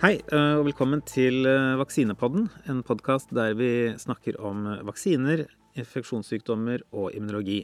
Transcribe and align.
Hei, 0.00 0.14
eh, 0.32 0.54
og 0.56 0.62
velkommen 0.64 1.02
til 1.04 1.44
eh, 1.44 1.74
Vaksinepodden, 1.76 2.46
en 2.72 2.78
podkast 2.88 3.34
der 3.36 3.52
vi 3.52 3.90
snakker 4.00 4.38
om 4.40 4.62
vaksiner, 4.88 5.42
infeksjonssykdommer 5.76 6.86
og 6.96 7.10
immunologi. 7.12 7.58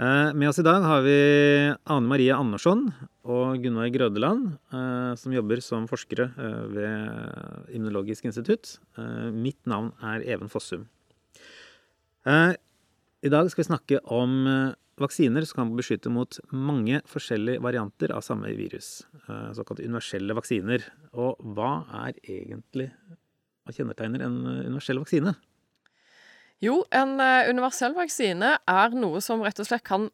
Eh, 0.00 0.30
med 0.32 0.48
oss 0.48 0.62
i 0.62 0.64
dag 0.64 0.80
har 0.80 1.04
vi 1.04 1.18
Ane 1.76 2.08
Marie 2.08 2.32
Andersson 2.32 2.86
og 3.28 3.60
Gunnar 3.60 3.92
Grødeland, 3.92 4.54
som 5.20 5.36
jobber 5.36 5.60
som 5.60 5.84
forskere 5.90 6.30
ved 6.72 7.76
Immunologisk 7.76 8.24
institutt. 8.32 8.78
Mitt 9.36 9.60
navn 9.68 9.92
er 10.00 10.24
Even 10.24 10.48
Fossum. 10.48 10.88
I 12.24 13.34
dag 13.36 13.52
skal 13.52 13.66
vi 13.66 13.68
snakke 13.68 14.00
om 14.08 14.48
vaksiner 15.00 15.44
som 15.48 15.60
kan 15.60 15.72
beskytte 15.76 16.10
mot 16.12 16.38
mange 16.52 17.02
forskjellige 17.10 17.62
varianter 17.64 18.12
av 18.14 18.24
samme 18.24 18.52
virus. 18.56 19.06
Eh, 19.26 19.50
såkalte 19.56 19.84
universelle 19.84 20.36
vaksiner. 20.36 20.86
Og 21.14 21.42
hva 21.56 21.84
er 22.06 22.18
egentlig 22.22 22.90
Hva 23.66 23.74
kjennetegner 23.74 24.22
en 24.22 24.34
universell 24.46 25.00
vaksine? 25.00 25.32
Jo, 26.62 26.84
en 26.94 27.16
uh, 27.18 27.48
universell 27.50 27.96
vaksine 27.96 28.52
er 28.62 28.94
noe 28.94 29.18
som 29.18 29.42
rett 29.42 29.58
og 29.58 29.66
slett 29.66 29.82
kan 29.82 30.06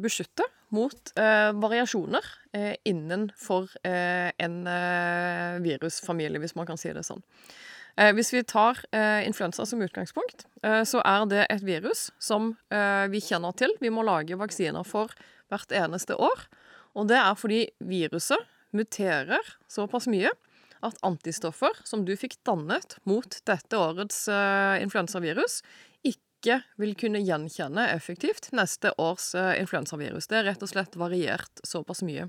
beskytte 0.00 0.46
mot 0.72 1.12
variasjoner 1.14 2.24
innenfor 2.88 3.68
en 3.84 4.56
virusfamilie, 5.62 6.40
hvis 6.40 6.56
man 6.56 6.66
kan 6.66 6.80
si 6.80 6.90
det 6.96 7.04
sånn. 7.04 7.20
Eh, 7.96 8.10
hvis 8.14 8.32
vi 8.34 8.42
tar 8.42 8.80
eh, 8.90 9.26
influensa 9.26 9.66
som 9.66 9.82
utgangspunkt, 9.82 10.46
eh, 10.62 10.82
så 10.82 11.02
er 11.06 11.26
det 11.30 11.44
et 11.52 11.62
virus 11.62 12.08
som 12.18 12.54
vi 13.10 13.20
kjenner 13.22 13.54
til. 13.54 13.70
Vi 13.80 13.92
må 13.92 14.02
lage 14.06 14.38
vaksiner 14.38 14.86
for 14.86 15.12
hvert 15.52 15.72
eneste 15.74 16.16
år. 16.18 16.46
Og 16.98 17.06
det 17.10 17.18
er 17.20 17.38
fordi 17.38 17.60
viruset 17.78 18.40
muterer 18.74 19.54
såpass 19.70 20.08
mye 20.10 20.32
at 20.84 20.98
antistoffer 21.06 21.78
som 21.86 22.02
du 22.04 22.12
fikk 22.18 22.36
dannet 22.46 22.98
mot 23.08 23.38
dette 23.46 23.78
årets 23.78 24.26
influensavirus, 24.82 25.60
ikke 26.04 26.58
vil 26.82 26.92
kunne 26.98 27.22
gjenkjenne 27.24 27.86
effektivt 27.94 28.50
neste 28.52 28.92
års 29.00 29.30
influensavirus. 29.34 30.28
Det 30.28 30.40
er 30.40 30.48
rett 30.50 30.66
og 30.66 30.70
slett 30.74 30.98
variert 31.00 31.62
såpass 31.66 32.02
mye. 32.06 32.28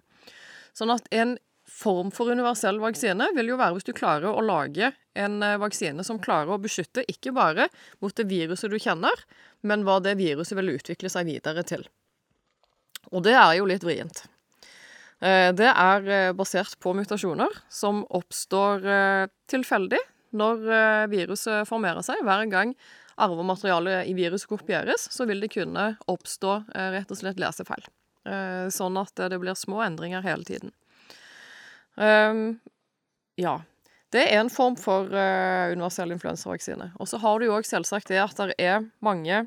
Sånn 0.78 0.94
at 0.94 1.10
en 1.16 1.36
form 1.76 2.12
for 2.12 2.32
universell 2.32 2.80
vaksine 2.80 3.28
vil 3.36 3.52
jo 3.52 3.58
være 3.60 3.76
hvis 3.76 3.88
du 3.88 3.92
klarer 3.96 4.32
å 4.32 4.44
lage 4.44 4.94
en 5.20 5.42
eh, 5.44 5.58
vaksine 5.60 6.06
som 6.08 6.22
klarer 6.24 6.54
å 6.56 6.62
beskytte 6.62 7.04
ikke 7.12 7.34
bare 7.36 7.68
mot 8.04 8.16
det 8.16 8.28
viruset 8.30 8.72
du 8.72 8.78
kjenner, 8.80 9.26
men 9.66 9.84
hva 9.88 10.00
det 10.04 10.16
viruset 10.20 10.56
vil 10.60 10.76
utvikle 10.78 11.12
seg 11.12 11.28
videre 11.28 11.66
til. 11.68 11.84
Og 13.12 13.26
det 13.28 13.36
er 13.36 13.58
jo 13.58 13.68
litt 13.68 13.84
vrient. 13.86 14.24
Eh, 15.20 15.52
det 15.56 15.72
er 15.72 16.08
eh, 16.08 16.32
basert 16.38 16.78
på 16.80 16.96
mutasjoner 16.96 17.60
som 17.68 18.06
oppstår 18.08 18.88
tilfeldig 19.52 20.00
når 20.36 20.64
viruset 21.08 21.68
formerer 21.68 22.04
seg. 22.04 22.20
Hver 22.28 22.44
gang 22.52 22.74
arvematerialet 23.24 24.10
i 24.12 24.16
viruset 24.16 24.50
kopieres, 24.52 25.08
så 25.12 25.28
vil 25.28 25.40
det 25.40 25.54
kunne 25.54 25.94
oppstå 26.12 26.58
rett 26.92 27.14
og 27.14 27.20
slett 27.22 27.40
lesefeil. 27.40 27.86
Sånn 28.76 29.00
at 29.00 29.16
det 29.32 29.40
blir 29.40 29.56
små 29.56 29.80
endringer 29.86 30.26
hele 30.26 30.44
tiden. 30.44 30.74
Um, 31.96 32.60
ja. 33.40 33.60
Det 34.14 34.22
er 34.32 34.40
en 34.40 34.52
form 34.54 34.78
for 34.80 35.10
uh, 35.12 35.72
universell 35.74 36.14
influensavaksine. 36.16 36.92
Og 37.02 37.10
så 37.10 37.20
har 37.20 37.40
du 37.40 37.48
jo 37.50 37.56
òg 37.58 37.68
selvsagt 37.68 38.12
det 38.14 38.22
at 38.22 38.38
det 38.40 38.56
er 38.62 38.86
mange 39.04 39.42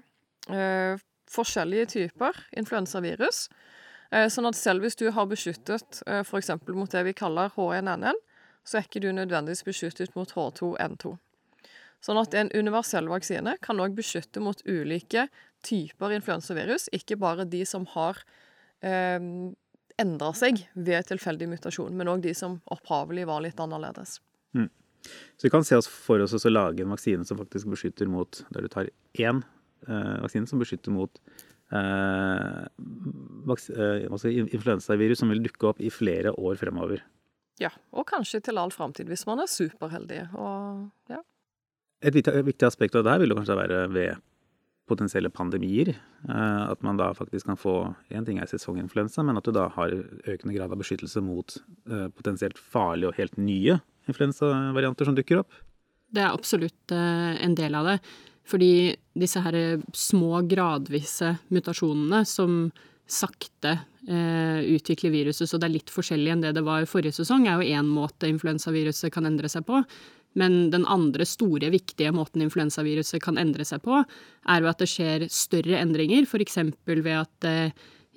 uh, 0.50 1.00
forskjellige 1.32 1.92
typer 1.94 2.36
influensavirus. 2.58 3.46
Uh, 4.12 4.26
sånn 4.32 4.48
at 4.50 4.58
selv 4.58 4.84
hvis 4.84 4.98
du 4.98 5.06
har 5.14 5.28
beskyttet 5.30 6.02
uh, 6.08 6.20
f.eks. 6.20 6.52
mot 6.68 6.90
det 6.92 7.04
vi 7.06 7.16
kaller 7.16 7.54
H1N1, 7.56 8.20
så 8.68 8.78
er 8.78 8.88
ikke 8.88 9.00
du 9.00 9.08
nødvendigvis 9.16 9.64
beskyttet 9.64 10.12
mot 10.18 10.32
H2N2. 10.36 11.14
Sånn 12.04 12.20
at 12.20 12.34
en 12.36 12.50
universell 12.54 13.08
vaksine 13.10 13.56
kan 13.64 13.80
òg 13.82 13.96
beskytte 13.96 14.42
mot 14.44 14.60
ulike 14.68 15.26
typer 15.66 16.12
influensavirus, 16.14 16.86
ikke 16.94 17.18
bare 17.18 17.48
de 17.48 17.64
som 17.66 17.88
har 17.94 18.20
um, 18.84 19.56
endra 20.00 20.30
seg 20.36 20.62
ved 20.74 21.08
tilfeldig 21.10 21.48
mutasjon, 21.50 21.94
men 21.96 22.10
òg 22.10 22.22
de 22.24 22.34
som 22.36 22.58
opphavlig 22.72 23.26
var 23.28 23.42
litt 23.44 23.60
annerledes. 23.62 24.18
Mm. 24.56 24.70
Så 25.36 25.46
vi 25.46 25.52
kan 25.54 25.66
se 25.66 25.78
oss 25.78 25.88
for 25.90 26.22
oss 26.22 26.34
å 26.38 26.50
lage 26.52 26.84
en 26.84 26.94
vaksine 26.94 27.26
som 27.26 27.38
faktisk 27.38 27.70
beskytter 27.70 28.08
mot 28.10 28.40
Der 28.50 28.64
du 28.64 28.68
tar 28.72 28.88
én 29.14 29.42
eh, 29.86 30.16
vaksine 30.24 30.48
som 30.50 30.60
beskytter 30.62 30.94
mot 30.94 31.20
eh, 31.72 32.64
eh, 32.66 34.08
altså 34.08 34.32
influensavirus 34.32 35.22
som 35.22 35.30
vil 35.32 35.44
dukke 35.46 35.70
opp 35.70 35.82
i 35.82 35.92
flere 35.94 36.34
år 36.34 36.58
fremover. 36.60 37.04
Ja, 37.58 37.72
og 37.90 38.06
kanskje 38.10 38.40
til 38.46 38.58
all 38.60 38.70
framtid, 38.70 39.08
hvis 39.10 39.26
man 39.26 39.42
er 39.42 39.50
superheldig. 39.50 40.28
Og, 40.38 40.84
ja. 41.10 41.24
Et 42.06 42.14
viktig, 42.14 42.34
viktig 42.46 42.68
aspekt 42.68 42.94
av 42.98 43.06
det 43.06 43.14
her 43.14 43.22
vil 43.24 43.34
jo 43.34 43.38
kanskje 43.40 43.58
være 43.58 43.80
ved 43.90 44.27
potensielle 44.88 45.30
pandemier. 45.30 45.92
Eh, 46.28 46.62
at 46.72 46.82
man 46.86 46.98
da 47.00 47.12
faktisk 47.16 47.50
kan 47.50 47.60
få 47.60 47.76
Én 48.10 48.26
ting 48.26 48.40
er 48.40 48.48
sesonginfluensa, 48.50 49.24
men 49.26 49.38
at 49.38 49.44
du 49.44 49.52
da 49.54 49.68
har 49.76 49.92
økende 49.92 50.56
grad 50.56 50.72
av 50.72 50.80
beskyttelse 50.80 51.22
mot 51.24 51.58
eh, 51.90 52.08
potensielt 52.08 52.58
farlige 52.58 53.12
og 53.12 53.20
helt 53.20 53.38
nye 53.38 53.78
influensavarianter 54.08 55.08
som 55.08 55.16
dukker 55.18 55.42
opp. 55.42 55.60
Det 56.08 56.24
er 56.24 56.32
absolutt 56.32 56.94
eh, 56.94 57.36
en 57.44 57.56
del 57.58 57.76
av 57.76 57.92
det. 57.92 57.98
Fordi 58.48 58.96
disse 59.18 59.42
her 59.44 59.56
små, 59.92 60.40
gradvise 60.48 61.34
mutasjonene 61.52 62.22
som 62.28 62.70
sakte 63.08 63.74
eh, 64.08 64.60
utvikler 64.74 65.12
viruset, 65.12 65.48
så 65.48 65.60
det 65.60 65.68
er 65.68 65.74
litt 65.78 65.92
forskjellig 65.92 66.32
enn 66.32 66.44
det 66.44 66.54
det 66.56 66.64
var 66.64 66.88
forrige 66.88 67.18
sesong, 67.20 67.46
er 67.48 67.60
jo 67.60 67.76
én 67.76 67.88
måte 67.88 68.28
influensaviruset 68.28 69.12
kan 69.12 69.28
endre 69.28 69.50
seg 69.52 69.66
på. 69.68 69.82
Men 70.38 70.68
den 70.70 70.86
andre 70.86 71.26
store, 71.26 71.72
viktige 71.74 72.14
måten 72.14 72.44
influensaviruset 72.44 73.22
kan 73.24 73.40
endre 73.40 73.66
seg 73.66 73.82
på, 73.84 74.00
er 74.00 74.64
ved 74.64 74.70
at 74.70 74.82
det 74.82 74.90
skjer 74.92 75.28
større 75.32 75.80
endringer, 75.82 76.28
f.eks. 76.28 76.60
ved 76.86 77.14
at 77.16 77.48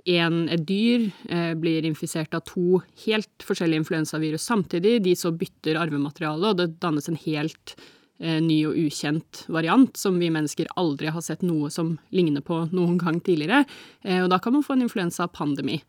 en, 0.09 0.45
et 0.49 0.63
dyr 0.65 1.09
eh, 1.29 1.53
blir 1.59 1.85
infisert 1.85 2.33
av 2.33 2.43
to 2.49 2.81
helt 3.05 3.45
forskjellige 3.45 3.83
influensavirus 3.83 4.45
samtidig. 4.47 4.99
De 5.05 5.15
så 5.17 5.31
bytter 5.35 5.79
arvemateriale, 5.79 6.51
og 6.51 6.59
det 6.59 6.79
dannes 6.81 7.09
en 7.09 7.19
helt 7.25 7.75
eh, 8.19 8.39
ny 8.41 8.63
og 8.69 8.77
ukjent 8.81 9.43
variant 9.51 9.97
som 9.97 10.17
vi 10.21 10.31
mennesker 10.33 10.71
aldri 10.79 11.11
har 11.13 11.25
sett 11.25 11.45
noe 11.45 11.69
som 11.73 11.97
ligner 12.15 12.45
på 12.45 12.63
noen 12.71 12.97
gang 13.01 13.19
tidligere. 13.21 13.65
Eh, 14.01 14.23
og 14.23 14.31
da 14.33 14.41
kan 14.41 14.57
man 14.57 14.65
få 14.65 14.77
en 14.77 14.87
influensapandemi. 14.87 15.81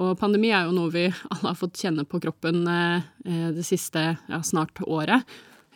Og 0.00 0.14
pandemi 0.20 0.52
er 0.54 0.68
jo 0.68 0.76
noe 0.76 0.92
vi 0.94 1.08
alle 1.10 1.50
har 1.50 1.58
fått 1.58 1.80
kjenne 1.82 2.04
på 2.06 2.20
kroppen 2.22 2.60
det 2.62 3.64
siste 3.66 4.04
ja, 4.14 4.38
snart 4.46 4.78
året. 4.86 5.26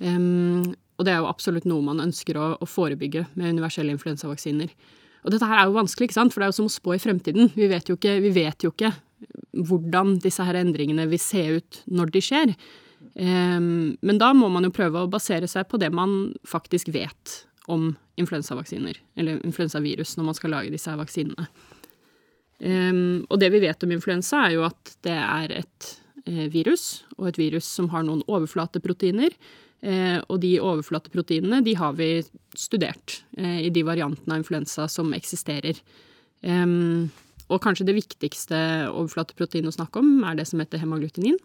Um, 0.01 0.75
og 0.99 1.07
det 1.07 1.15
er 1.15 1.23
jo 1.23 1.31
absolutt 1.31 1.67
noe 1.69 1.83
man 1.85 2.03
ønsker 2.03 2.39
å, 2.39 2.53
å 2.63 2.69
forebygge 2.69 3.27
med 3.35 3.55
universelle 3.57 3.95
influensavaksiner. 3.95 4.71
Og 5.25 5.33
dette 5.33 5.49
her 5.49 5.63
er 5.63 5.69
jo 5.71 5.79
vanskelig, 5.79 6.11
ikke 6.11 6.19
sant? 6.19 6.35
for 6.35 6.43
det 6.43 6.47
er 6.47 6.53
jo 6.53 6.59
som 6.61 6.69
å 6.69 6.75
spå 6.75 6.95
i 6.95 7.03
fremtiden. 7.03 7.51
Vi 7.57 7.69
vet 7.71 7.89
jo 7.89 7.97
ikke, 7.99 8.19
vet 8.35 8.67
jo 8.67 8.73
ikke 8.75 8.93
hvordan 9.55 10.19
disse 10.23 10.45
her 10.45 10.59
endringene 10.59 11.07
vil 11.09 11.23
se 11.23 11.45
ut 11.57 11.81
når 11.89 12.13
de 12.15 12.23
skjer. 12.25 12.55
Um, 13.15 13.95
men 14.05 14.21
da 14.21 14.33
må 14.37 14.51
man 14.53 14.67
jo 14.67 14.75
prøve 14.75 15.05
å 15.05 15.11
basere 15.11 15.49
seg 15.51 15.69
på 15.71 15.81
det 15.81 15.91
man 15.95 16.35
faktisk 16.49 16.91
vet 16.95 17.41
om 17.71 17.95
influensavaksiner, 18.21 18.99
eller 19.19 19.41
influensavirus, 19.47 20.17
når 20.19 20.29
man 20.29 20.37
skal 20.37 20.53
lage 20.53 20.73
disse 20.75 20.91
her 20.91 21.01
vaksinene. 21.01 21.49
Um, 22.61 23.25
og 23.33 23.41
det 23.41 23.51
vi 23.55 23.63
vet 23.65 23.87
om 23.87 23.93
influensa, 23.95 24.45
er 24.45 24.59
jo 24.59 24.67
at 24.69 24.97
det 25.07 25.17
er 25.17 25.57
et 25.63 25.89
eh, 26.27 26.47
virus, 26.53 27.05
og 27.17 27.33
et 27.33 27.41
virus 27.41 27.69
som 27.69 27.89
har 27.95 28.05
noen 28.07 28.23
overflateproteiner 28.29 29.35
og 30.29 30.41
de 30.41 30.55
overflateproteinene 30.65 31.61
de 31.65 31.75
har 31.77 31.97
vi 31.99 32.09
studert 32.57 33.19
eh, 33.37 33.67
i 33.67 33.71
de 33.75 33.85
variantene 33.85 34.37
av 34.37 34.43
influensa 34.43 34.89
som 34.89 35.13
eksisterer. 35.17 35.81
og 36.45 37.61
kanskje 37.63 37.87
det 37.89 37.97
viktigste 37.97 38.57
overflateproteinet 38.91 39.71
å 39.73 39.77
snakke 39.77 40.01
om 40.01 40.25
er 40.25 40.37
det 40.37 40.47
som 40.49 40.61
heter 40.61 40.81
hemaglutinin. 40.83 41.39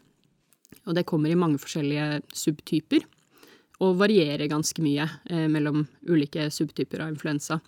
Og 0.87 0.95
det 0.95 1.05
kommer 1.07 1.31
i 1.31 1.39
mange 1.39 1.59
forskjellige 1.59 2.21
subtyper, 2.35 3.05
og 3.79 3.97
varierer 3.99 4.51
ganske 4.51 4.83
mye 4.83 5.07
eh, 5.29 5.47
mellom 5.51 5.85
ulike 6.07 6.49
subtyper 6.51 7.05
av 7.05 7.13
influensa. 7.15 7.59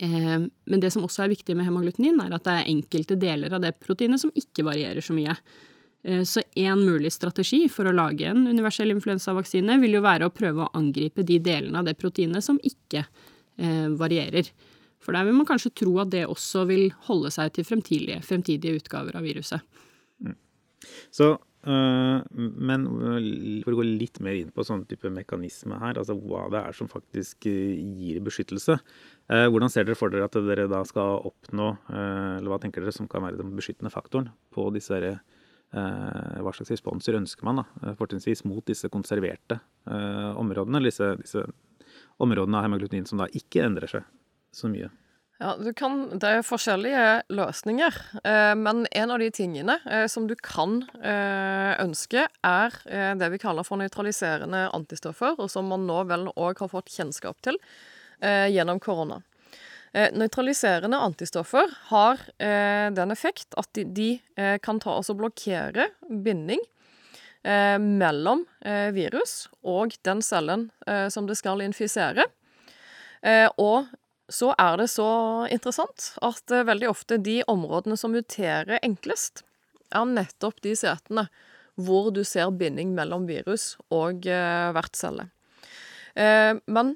men 0.00 0.80
det 0.80 0.90
som 0.90 1.04
også 1.06 1.22
er 1.22 1.30
viktig 1.30 1.54
med 1.54 1.66
hemaglutinin, 1.68 2.18
er 2.20 2.32
at 2.34 2.44
det 2.44 2.52
er 2.52 2.70
enkelte 2.70 3.14
deler 3.14 3.52
av 3.54 3.60
det 3.62 3.76
proteinet 3.78 4.20
som 4.20 4.32
ikke 4.34 4.64
varierer 4.66 5.04
så 5.04 5.14
mye. 5.14 5.36
Eh, 6.04 6.22
så 6.22 6.40
én 6.54 6.84
mulig 6.84 7.12
strategi 7.12 7.62
for 7.72 7.88
å 7.88 7.94
lage 7.96 8.28
en 8.28 8.44
universell 8.44 8.92
influensavaksine 8.92 9.78
vil 9.80 9.96
jo 9.96 10.02
være 10.04 10.28
å 10.28 10.34
prøve 10.34 10.66
å 10.66 10.72
angripe 10.76 11.24
de 11.24 11.38
delene 11.40 11.80
av 11.80 11.88
det 11.88 11.96
proteinet 11.96 12.44
som 12.44 12.60
ikke 12.60 13.06
eh, 13.56 13.88
varierer. 13.96 14.50
For 15.00 15.16
der 15.16 15.24
vil 15.24 15.38
man 15.38 15.48
kanskje 15.48 15.72
tro 15.80 15.96
at 16.02 16.12
det 16.12 16.26
også 16.28 16.66
vil 16.68 16.90
holde 17.08 17.32
seg 17.32 17.56
til 17.56 17.64
fremtidige, 17.68 18.20
fremtidige 18.24 18.82
utgaver 18.82 19.16
av 19.16 19.24
viruset. 19.24 19.64
Mm. 20.20 20.36
Så, 21.08 21.30
øh, 21.40 22.20
men 22.68 22.84
for 23.64 23.72
å 23.72 23.78
gå 23.80 23.86
litt 23.88 24.20
mer 24.24 24.36
inn 24.36 24.52
på 24.52 24.64
sånn 24.68 24.84
type 24.88 25.08
mekanisme 25.12 25.80
her, 25.80 25.96
altså 26.00 26.16
hva 26.20 26.50
det 26.52 26.60
er 26.68 26.76
som 26.76 26.90
faktisk 26.92 27.48
gir 27.48 28.20
beskyttelse. 28.24 28.76
Hvordan 29.24 29.72
ser 29.72 29.88
dere 29.88 29.96
for 29.96 30.12
dere 30.12 30.28
at 30.28 30.36
dere 30.36 30.68
da 30.68 30.82
skal 30.88 31.24
oppnå, 31.30 31.70
eller 31.88 32.52
hva 32.52 32.60
tenker 32.60 32.84
dere 32.84 32.92
som 32.92 33.08
kan 33.08 33.24
være 33.24 33.40
den 33.40 33.56
beskyttende 33.56 33.92
faktoren 33.92 34.28
på 34.52 34.68
disse 34.76 35.00
eh, 35.00 35.22
hva 35.74 36.52
slags 36.54 36.70
responser 36.70 37.16
ønsker 37.18 37.46
man, 37.46 37.62
da, 37.62 37.94
fortrinnsvis 37.98 38.44
mot 38.46 38.64
disse 38.68 38.90
konserverte 38.92 39.58
eh, 39.90 40.30
områdene. 40.38 40.82
Disse, 40.84 41.14
disse 41.20 41.46
områdene 42.22 42.60
av 42.60 42.68
hemagglutinin 42.68 43.08
som 43.08 43.22
da 43.22 43.30
ikke 43.34 43.64
endrer 43.66 43.90
seg 43.90 44.06
så 44.54 44.70
mye. 44.70 44.90
Ja, 45.42 45.56
kan, 45.74 46.18
Det 46.18 46.28
er 46.30 46.44
forskjellige 46.46 47.06
løsninger, 47.34 47.96
eh, 48.22 48.54
men 48.54 48.86
en 48.86 49.10
av 49.10 49.18
de 49.18 49.30
tingene 49.34 49.80
eh, 49.82 50.06
som 50.06 50.28
du 50.30 50.36
kan 50.38 50.84
eh, 51.02 51.74
ønske, 51.82 52.28
er 52.30 52.76
eh, 52.86 53.12
det 53.18 53.32
vi 53.34 53.42
kaller 53.42 53.66
for 53.66 53.80
nøytraliserende 53.82 54.68
antistoffer, 54.70 55.34
og 55.34 55.50
som 55.50 55.66
man 55.68 55.88
nå 55.88 56.04
vel 56.06 56.30
òg 56.32 56.62
har 56.62 56.70
fått 56.70 56.94
kjennskap 56.94 57.42
til 57.42 57.58
eh, 58.22 58.46
gjennom 58.54 58.78
korona. 58.78 59.24
Eh, 59.94 60.10
nøytraliserende 60.10 60.98
antistoffer 60.98 61.70
har 61.92 62.22
den 62.38 63.14
effekt 63.14 63.54
at 63.60 63.68
de, 63.78 63.84
de 63.84 64.58
kan 64.62 64.80
ta 64.82 64.96
og 64.98 65.18
blokkere 65.18 65.86
binding 66.08 66.62
mellom 67.78 68.42
virus 68.96 69.34
og 69.62 69.94
den 70.02 70.22
cellen 70.24 70.64
som 71.12 71.28
det 71.28 71.36
skal 71.36 71.60
infisere. 71.60 72.24
og 73.60 73.92
så 74.32 74.54
er 74.58 74.78
det 74.80 74.88
så 74.88 75.46
interessant 75.52 76.14
at 76.24 76.50
veldig 76.50 76.88
ofte 76.88 77.18
de 77.20 77.42
områdene 77.46 77.96
som 78.00 78.16
muterer 78.16 78.80
enklest, 78.82 79.44
er 79.92 80.08
nettopp 80.08 80.62
de 80.64 80.74
setene 80.74 81.28
hvor 81.76 82.10
du 82.10 82.24
ser 82.24 82.50
binding 82.50 82.94
mellom 82.96 83.28
virus 83.28 83.76
og 83.92 84.24
vertscelle. 84.24 85.28
Uh, 86.14 86.60
men 86.70 86.94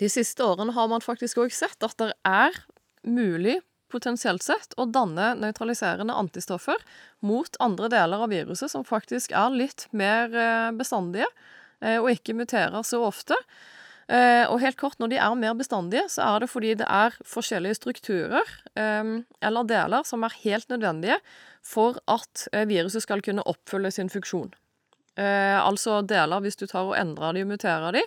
de 0.00 0.10
siste 0.10 0.44
årene 0.44 0.74
har 0.76 0.90
man 0.90 1.04
faktisk 1.04 1.42
òg 1.44 1.54
sett 1.54 1.86
at 1.86 1.96
det 2.00 2.12
er 2.28 2.56
mulig 3.04 3.60
potensielt 3.92 4.42
sett 4.42 4.74
å 4.80 4.88
danne 4.90 5.34
nøytraliserende 5.38 6.16
antistoffer 6.18 6.80
mot 7.22 7.58
andre 7.62 7.90
deler 7.92 8.24
av 8.24 8.32
viruset 8.32 8.72
som 8.72 8.86
faktisk 8.86 9.34
er 9.36 9.54
litt 9.54 9.86
mer 9.94 10.32
bestandige 10.74 11.28
og 12.00 12.08
ikke 12.10 12.34
muterer 12.34 12.82
så 12.86 13.02
ofte. 13.04 13.36
Eh, 14.12 14.44
og 14.50 14.60
helt 14.60 14.76
kort, 14.76 14.98
når 15.00 15.14
de 15.14 15.18
er 15.22 15.36
mer 15.38 15.54
bestandige, 15.56 16.04
så 16.12 16.26
er 16.26 16.42
det 16.42 16.50
fordi 16.52 16.74
det 16.76 16.88
er 16.90 17.14
forskjellige 17.24 17.78
strukturer 17.78 18.50
eh, 18.76 19.14
eller 19.40 19.68
deler 19.68 20.04
som 20.04 20.26
er 20.26 20.36
helt 20.42 20.68
nødvendige 20.72 21.16
for 21.64 22.00
at 22.10 22.46
eh, 22.52 22.66
viruset 22.68 23.04
skal 23.06 23.24
kunne 23.24 23.46
oppfylle 23.48 23.92
sin 23.94 24.12
funksjon. 24.12 24.52
Eh, 25.16 25.56
altså 25.56 26.02
deler 26.04 26.44
hvis 26.44 26.60
du 26.60 26.66
tar 26.66 26.90
og 26.90 26.98
endrer 26.98 27.36
de 27.36 27.46
og 27.46 27.54
muterer 27.54 27.96
de, 27.96 28.04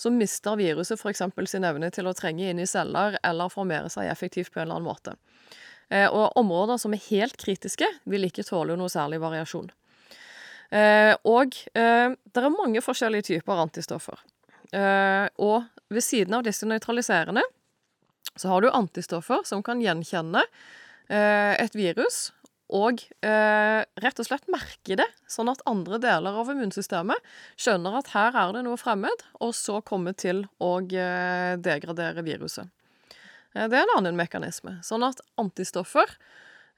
så 0.00 0.10
mister 0.12 0.56
viruset 0.56 1.00
f.eks. 1.00 1.22
sin 1.50 1.66
evne 1.68 1.90
til 1.92 2.08
å 2.08 2.14
trenge 2.16 2.48
inn 2.48 2.62
i 2.62 2.68
celler 2.68 3.18
eller 3.26 3.52
formere 3.52 3.90
seg 3.92 4.08
effektivt 4.08 4.52
på 4.52 4.60
en 4.60 4.68
eller 4.68 4.78
annen 4.78 4.88
måte. 4.88 5.14
Eh, 5.90 6.08
og 6.08 6.36
områder 6.40 6.80
som 6.80 6.94
er 6.96 7.04
helt 7.10 7.36
kritiske, 7.40 7.88
vil 8.08 8.24
ikke 8.28 8.46
tåle 8.48 8.78
noe 8.80 8.92
særlig 8.92 9.20
variasjon. 9.20 9.70
Eh, 10.70 11.12
og 11.26 11.56
det 11.74 12.40
er 12.40 12.52
mange 12.54 12.80
forskjellige 12.84 13.26
typer 13.32 13.64
antistoffer. 13.66 14.20
Og 14.70 15.64
ved 15.90 16.04
siden 16.06 16.36
av 16.38 16.44
disse 16.46 16.62
nøytraliserende 16.62 17.42
så 18.38 18.52
har 18.52 18.62
du 18.62 18.68
antistoffer 18.70 19.42
som 19.48 19.64
kan 19.66 19.82
gjenkjenne 19.82 20.44
et 21.10 21.74
virus 21.74 22.28
og 22.70 23.02
eh, 23.26 23.80
rett 24.04 24.22
og 24.22 24.28
slett 24.28 24.50
merke 24.52 24.98
det, 25.00 25.06
sånn 25.30 25.50
at 25.52 25.64
andre 25.70 25.98
deler 26.02 26.38
av 26.42 26.52
immunsystemet 26.52 27.32
skjønner 27.58 27.98
at 27.98 28.12
her 28.14 28.36
er 28.38 28.54
det 28.54 28.64
noe 28.66 28.78
fremmed, 28.80 29.24
og 29.42 29.54
så 29.58 29.80
komme 29.82 30.14
til 30.14 30.44
å 30.62 30.76
degradere 30.80 32.22
viruset. 32.26 32.70
det 33.54 33.74
er 33.74 33.82
en 33.82 33.96
annen 33.98 34.18
mekanisme. 34.18 34.78
Sånn 34.86 35.02
at 35.06 35.18
antistoffer 35.40 36.14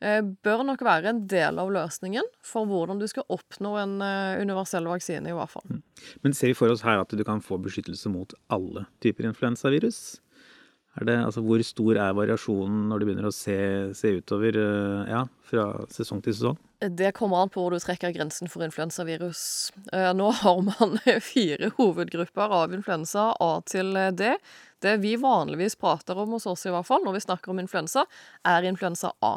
Eh, 0.02 0.18
bør 0.42 0.64
nok 0.66 0.80
være 0.82 1.12
en 1.12 1.20
del 1.30 1.60
av 1.62 1.68
løsningen 1.70 2.26
for 2.42 2.66
hvordan 2.66 2.98
du 2.98 3.06
skal 3.10 3.26
oppnå 3.30 3.76
en 3.78 4.00
eh, 4.02 4.40
universell 4.42 4.88
vaksine, 4.90 5.30
i 5.30 5.36
hvert 5.36 5.52
fall. 5.52 5.62
Mm. 5.68 5.82
Men 6.24 6.34
ser 6.34 6.50
vi 6.50 6.58
for 6.58 6.72
oss 6.74 6.82
her 6.82 6.98
at 6.98 7.14
du 7.14 7.22
kan 7.26 7.42
få 7.44 7.60
beskyttelse 7.62 8.10
mot 8.10 8.34
alle 8.50 8.88
typer 9.04 9.28
influensavirus? 9.30 10.00
Det, 10.92 11.14
altså, 11.16 11.40
hvor 11.40 11.62
stor 11.64 11.96
er 11.96 12.16
variasjonen 12.16 12.90
når 12.90 13.00
du 13.00 13.06
begynner 13.08 13.28
å 13.30 13.32
se, 13.32 13.56
se 13.96 14.10
utover 14.18 14.58
eh, 14.60 15.12
ja, 15.12 15.22
fra 15.48 15.66
sesong 15.92 16.20
til 16.24 16.36
sesong? 16.36 16.58
Det 16.82 17.12
kommer 17.16 17.44
an 17.44 17.52
på 17.52 17.62
hvor 17.62 17.72
du 17.72 17.80
trekker 17.80 18.12
grensen 18.12 18.50
for 18.50 18.64
influensavirus. 18.66 19.44
Nå 20.18 20.32
har 20.42 20.60
man 20.66 20.98
fire 21.32 21.70
hovedgrupper 21.78 22.56
av 22.58 22.74
influensa 22.74 23.30
A 23.40 23.52
til 23.70 23.94
D. 24.18 24.34
Det 24.82 24.96
vi 25.00 25.14
vanligvis 25.16 25.78
prater 25.78 26.18
om 26.18 26.34
hos 26.34 26.48
oss, 26.50 26.66
i 26.66 26.74
hvert 26.74 26.88
fall, 26.88 27.06
når 27.06 27.16
vi 27.16 27.24
snakker 27.28 27.54
om 27.54 27.62
influensa, 27.62 28.04
er 28.42 28.66
influensa 28.66 29.14
A. 29.22 29.36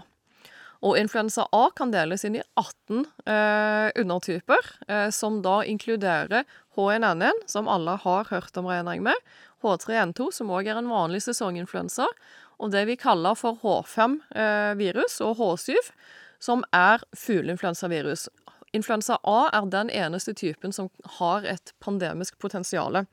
Og 0.85 0.99
influensa 0.99 1.47
A 1.55 1.69
kan 1.75 1.93
deles 1.93 2.25
inn 2.27 2.37
i 2.37 2.43
18 2.59 3.05
eh, 3.31 3.89
undertyper, 4.01 4.71
eh, 4.87 5.09
som 5.13 5.39
da 5.45 5.61
inkluderer 5.65 6.43
H1N1, 6.75 7.45
som 7.49 7.69
alle 7.71 7.95
har 8.03 8.29
hørt 8.29 8.57
om, 8.59 8.67
regner 8.69 8.97
jeg 8.97 9.05
med, 9.07 9.33
H3N2, 9.63 10.31
som 10.35 10.51
òg 10.53 10.67
er 10.69 10.79
en 10.79 10.91
vanlig 10.91 11.21
sesonginfluensa, 11.25 12.07
og 12.59 12.71
det 12.71 12.85
vi 12.89 12.97
kaller 12.99 13.37
for 13.37 13.59
H5-virus 13.63 15.19
eh, 15.19 15.27
og 15.27 15.39
H7, 15.39 15.91
som 16.43 16.63
er 16.75 17.03
fugleinfluensavirus. 17.17 18.27
Influensa 18.75 19.17
A 19.23 19.39
er 19.55 19.69
den 19.71 19.91
eneste 19.93 20.35
typen 20.35 20.75
som 20.75 20.89
har 21.19 21.47
et 21.47 21.73
pandemisk 21.83 22.37
potensial. 22.43 23.03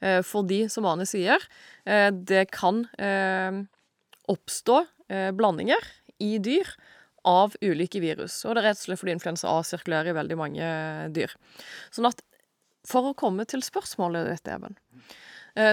Eh, 0.00 0.20
fordi, 0.24 0.64
som 0.72 0.88
Ane 0.88 1.06
sier, 1.08 1.44
eh, 1.84 2.10
det 2.10 2.48
kan 2.56 2.84
oppstå 4.24 4.78
blandinger 5.36 5.84
i 6.24 6.38
dyr 6.40 6.70
av 7.28 7.52
ulike 7.60 8.00
virus. 8.00 8.38
Og 8.44 8.54
det 8.54 8.62
er 8.62 8.70
rett 8.70 8.78
og 8.80 8.86
slett 8.86 9.00
fordi 9.00 9.12
influensa 9.18 9.50
A 9.52 9.60
sirkulerer 9.66 10.12
i 10.12 10.16
veldig 10.16 10.38
mange 10.40 10.68
dyr. 11.12 11.34
Sånn 11.92 12.08
at 12.08 12.22
for 12.88 13.10
å 13.10 13.16
komme 13.16 13.44
til 13.48 13.64
spørsmålet 13.64 14.28
ditt, 14.28 14.48
Even, 14.52 14.76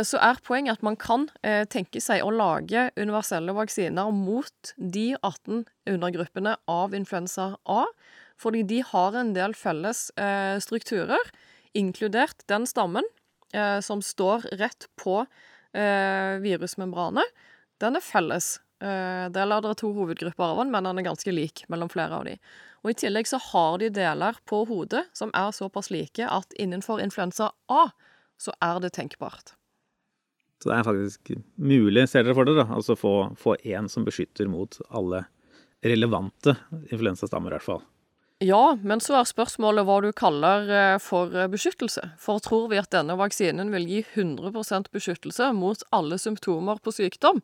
så 0.06 0.20
er 0.22 0.42
poenget 0.46 0.78
at 0.78 0.84
man 0.86 0.98
kan 1.00 1.26
eh, 1.42 1.64
tenke 1.66 2.02
seg 2.04 2.22
å 2.22 2.34
lage 2.34 2.90
universelle 3.00 3.54
vaksiner 3.58 4.12
mot 4.14 4.74
de 4.78 5.08
18 5.18 5.64
undergruppene 5.90 6.54
av 6.70 6.94
influensa 6.94 7.56
A, 7.66 7.86
fordi 8.38 8.62
de 8.70 8.82
har 8.86 9.18
en 9.18 9.34
del 9.34 9.56
felles 9.58 10.10
eh, 10.22 10.58
strukturer, 10.62 11.32
inkludert 11.74 12.46
den 12.52 12.68
stammen 12.68 13.08
som 13.84 14.00
står 14.00 14.46
rett 14.56 14.86
på 14.96 15.26
virusmembranet. 15.76 17.28
Den 17.84 17.98
er 18.00 18.04
felles 18.04 18.62
Det 18.80 19.42
er 19.44 19.74
to 19.76 19.90
hovedgrupper 19.92 20.54
av 20.54 20.62
den, 20.62 20.72
men 20.72 20.88
den 20.88 21.02
er 21.02 21.08
ganske 21.10 21.34
lik 21.36 21.66
mellom 21.68 21.92
flere 21.92 22.16
av 22.16 22.24
de. 22.30 22.38
Og 22.84 22.94
I 22.94 22.98
tillegg 23.04 23.28
så 23.28 23.42
har 23.52 23.76
de 23.84 23.92
deler 23.92 24.40
på 24.48 24.64
hodet 24.70 25.04
som 25.12 25.36
er 25.36 25.52
såpass 25.52 25.92
like 25.92 26.24
at 26.24 26.56
innenfor 26.56 27.04
influensa 27.04 27.52
A 27.68 27.90
så 28.40 28.56
er 28.64 28.80
det 28.80 28.96
tenkbart. 28.96 29.52
Så 30.62 30.70
det 30.70 30.78
er 30.78 30.86
faktisk 30.86 31.32
mulig, 31.58 32.06
ser 32.10 32.26
dere 32.26 32.38
for 32.38 32.46
dere, 32.46 32.64
da, 32.64 32.78
altså 32.78 32.98
få, 32.98 33.56
én 33.66 33.90
som 33.90 34.06
beskytter 34.06 34.50
mot 34.50 34.78
alle 34.90 35.26
relevante 35.82 36.54
influensastammer, 36.92 37.50
i 37.50 37.58
hvert 37.58 37.66
fall. 37.66 37.82
Ja, 38.42 38.76
men 38.82 39.02
så 39.02 39.20
er 39.20 39.30
spørsmålet 39.30 39.86
hva 39.86 40.00
du 40.02 40.10
kaller 40.18 40.70
eh, 40.70 40.96
for 41.02 41.34
beskyttelse. 41.50 42.14
For 42.22 42.42
tror 42.42 42.70
vi 42.72 42.80
at 42.82 42.94
denne 42.94 43.18
vaksinen 43.18 43.70
vil 43.74 43.86
gi 43.90 44.02
100% 44.06 44.90
beskyttelse 44.94 45.52
mot 45.58 45.82
alle 45.94 46.18
symptomer 46.22 46.82
på 46.82 46.94
sykdom, 46.94 47.42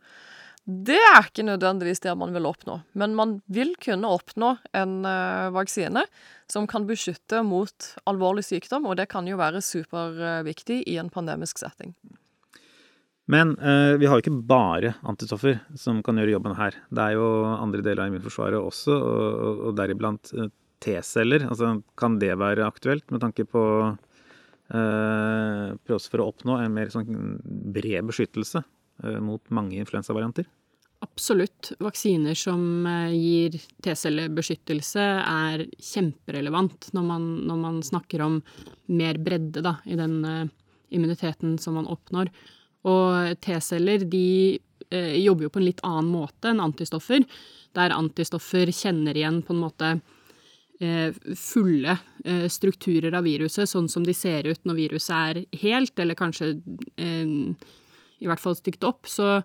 det 0.68 0.98
er 1.00 1.22
ikke 1.24 1.46
nødvendigvis 1.48 2.02
det 2.04 2.12
man 2.20 2.34
vil 2.36 2.46
oppnå, 2.50 2.82
men 3.00 3.14
man 3.16 3.38
vil 3.48 3.72
kunne 3.80 4.10
oppnå 4.12 4.50
en 4.76 4.98
uh, 5.08 5.48
vaksine 5.56 6.04
som 6.52 6.68
kan 6.68 6.84
beskytte 6.90 7.40
mot 7.48 7.86
alvorlig 8.04 8.44
sykdom, 8.44 8.84
og 8.84 8.98
det 9.00 9.08
kan 9.14 9.30
jo 9.32 9.40
være 9.40 9.64
superviktig 9.64 10.82
i 10.84 10.98
en 11.00 11.12
pandemisk 11.14 11.64
setting. 11.64 11.96
Men 13.27 13.55
eh, 13.60 13.96
vi 14.00 14.07
har 14.07 14.17
jo 14.17 14.24
ikke 14.24 14.48
bare 14.48 14.93
antistoffer 15.07 15.60
som 15.75 16.00
kan 16.05 16.19
gjøre 16.19 16.38
jobben 16.38 16.55
her. 16.60 16.77
Det 16.89 17.03
er 17.03 17.17
jo 17.17 17.27
andre 17.51 17.84
deler 17.84 18.05
av 18.05 18.12
immunforsvaret 18.12 18.60
også, 18.60 18.96
og, 18.96 19.63
og 19.67 19.77
deriblant 19.79 20.31
uh, 20.38 20.48
T-celler. 20.84 21.48
Altså, 21.50 21.74
kan 22.00 22.19
det 22.22 22.34
være 22.39 22.67
aktuelt 22.67 23.07
med 23.12 23.24
tanke 23.25 23.48
på 23.48 23.63
prøve 24.67 25.98
for 26.12 26.19
å 26.19 26.25
oppnå 26.27 26.57
en 26.60 26.74
mer 26.75 26.89
sånn 26.91 27.38
bred 27.72 28.03
beskyttelse 28.10 28.60
mot 29.24 29.39
mange 29.55 29.77
influensavarianter? 29.79 30.43
Absolutt. 31.00 31.72
Vaksiner 31.79 32.34
som 32.34 32.86
eh, 32.89 33.13
gir 33.13 33.57
T-cellebeskyttelse 33.86 35.03
er 35.22 35.65
kjemperelevant 35.77 36.89
når 36.98 37.05
man, 37.05 37.27
når 37.46 37.60
man, 37.62 37.81
snakker 37.86 38.24
om 38.25 38.39
mer 38.89 39.19
bredde 39.22 39.62
da, 39.65 39.75
i 39.86 39.98
den 40.00 40.17
uh, 40.25 40.48
immuniteten 40.89 41.57
som 41.62 41.77
man 41.77 41.89
oppnår. 41.91 42.31
Og 42.88 43.39
T-celler 43.43 44.05
de 44.10 44.60
eh, 44.91 45.15
jobber 45.24 45.48
jo 45.48 45.53
på 45.55 45.62
en 45.62 45.67
litt 45.67 45.81
annen 45.88 46.12
måte 46.12 46.51
enn 46.51 46.62
antistoffer, 46.63 47.25
der 47.77 47.96
antistoffer 47.96 48.69
kjenner 48.74 49.17
igjen 49.17 49.41
på 49.46 49.55
en 49.55 49.63
måte 49.63 49.89
eh, 50.81 51.15
fulle 51.36 51.98
strukturer 52.51 53.13
av 53.15 53.24
viruset, 53.24 53.69
sånn 53.69 53.88
som 53.89 54.03
de 54.03 54.13
ser 54.15 54.50
ut 54.50 54.63
når 54.67 54.75
viruset 54.81 55.15
er 55.15 55.62
helt, 55.62 56.00
eller 56.00 56.17
kanskje 56.17 56.53
i 56.98 58.27
hvert 58.27 58.41
fall 58.41 58.57
stygt 58.57 58.86
opp. 58.88 59.07
så 59.07 59.38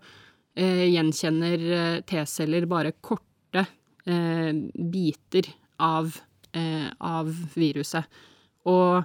eh, 0.56 0.88
gjenkjenner 0.92 1.64
eh, 1.78 1.96
T-celler 2.08 2.66
bare 2.70 2.94
korte 3.00 3.66
eh, 4.06 4.52
biter 4.74 5.48
av 5.82 6.16
eh, 6.52 6.88
av 6.98 7.32
viruset. 7.54 8.22
Og 8.68 9.02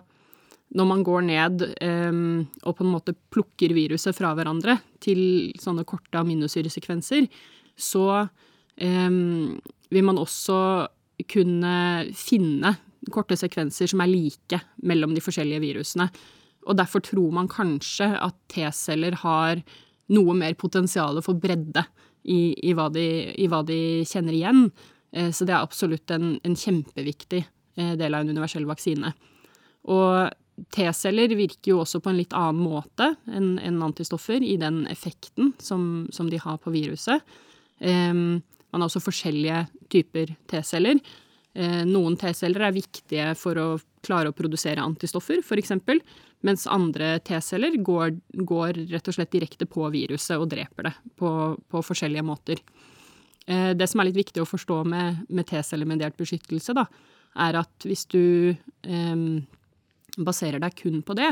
når 0.75 0.87
man 0.89 1.03
går 1.05 1.23
ned 1.29 1.63
um, 1.79 2.41
og 2.65 2.75
på 2.75 2.83
en 2.83 2.91
måte 2.91 3.15
plukker 3.31 3.71
viruset 3.75 4.15
fra 4.17 4.33
hverandre 4.35 4.77
til 5.03 5.53
sånne 5.61 5.85
korte 5.87 6.19
aminosyresekvenser, 6.19 7.29
så 7.77 8.07
um, 8.27 9.55
vil 9.93 10.07
man 10.07 10.19
også 10.19 10.59
kunne 11.31 11.77
finne 12.17 12.73
korte 13.13 13.37
sekvenser 13.39 13.89
som 13.89 14.03
er 14.03 14.11
like 14.11 14.59
mellom 14.83 15.13
de 15.15 15.23
forskjellige 15.23 15.63
virusene. 15.63 16.09
Og 16.67 16.75
derfor 16.75 17.03
tror 17.05 17.31
man 17.35 17.47
kanskje 17.51 18.09
at 18.19 18.35
T-celler 18.51 19.15
har 19.23 19.61
noe 20.13 20.35
mer 20.35 20.55
potensial 20.59 21.19
for 21.23 21.39
bredde 21.39 21.83
i, 22.27 22.51
i, 22.59 22.73
hva 22.75 22.89
de, 22.91 23.07
i, 23.39 23.47
hva 23.47 23.61
de, 23.67 24.03
kjenner 24.07 24.35
igjen. 24.35 24.67
Eh, 25.15 25.31
så 25.31 25.47
det 25.47 25.55
er 25.55 25.63
absolutt 25.63 26.11
en, 26.11 26.35
en 26.43 26.57
kjempeviktig 26.59 27.45
eh, 27.45 27.93
del 27.99 28.15
av 28.15 28.23
en 28.23 28.35
universell 28.35 28.67
vaksine. 28.67 29.13
Og 29.87 30.27
T-celler 30.73 31.35
virker 31.37 31.71
jo 31.71 31.81
også 31.83 32.01
på 32.01 32.09
en 32.09 32.17
litt 32.17 32.33
annen 32.35 32.63
måte 32.65 33.11
enn 33.29 33.57
en 33.61 33.81
antistoffer 33.85 34.41
i 34.41 34.55
den 34.57 34.85
effekten 34.89 35.51
som, 35.61 36.07
som, 36.13 36.31
de 36.31 36.39
har 36.41 36.57
på 36.63 36.73
viruset. 36.73 37.21
Um, 37.77 38.41
man 38.73 38.81
har 38.81 38.89
også 38.89 39.03
forskjellige 39.05 39.67
typer 39.93 40.33
T-celler. 40.49 40.97
Uh, 41.57 41.83
noen 41.85 42.17
T-celler 42.17 42.67
er 42.67 42.77
viktige 42.77 43.27
for 43.37 43.61
å 43.61 43.67
klare 44.05 44.31
å 44.31 44.37
produsere 44.37 44.85
antistoffer, 44.85 45.43
f.eks., 45.45 45.75
mens 46.45 46.67
andre 46.69 47.15
T-celler 47.25 47.77
går, 47.81 48.15
går, 48.45 48.81
rett 48.91 49.07
og 49.09 49.15
slett 49.17 49.33
direkte 49.33 49.65
på 49.69 49.87
viruset 49.93 50.37
og 50.37 50.49
dreper 50.51 50.89
det 50.89 50.93
på, 51.17 51.29
på 51.69 51.83
forskjellige 51.85 52.25
måter. 52.25 52.63
Uh, 53.45 53.77
det 53.77 53.85
som 53.91 54.01
er 54.01 54.09
litt 54.09 54.23
viktig 54.23 54.41
å 54.41 54.49
forstå 54.49 54.81
med, 54.89 55.21
med 55.29 55.49
T-cellemediert 55.53 56.17
beskyttelse, 56.17 56.73
da, 56.77 56.87
er 57.45 57.59
at 57.61 57.85
hvis 57.85 58.07
du 58.09 58.55
um, 58.89 59.45
baserer 60.17 60.61
deg 60.63 60.75
kun 60.79 61.01
på 61.05 61.15
det, 61.17 61.31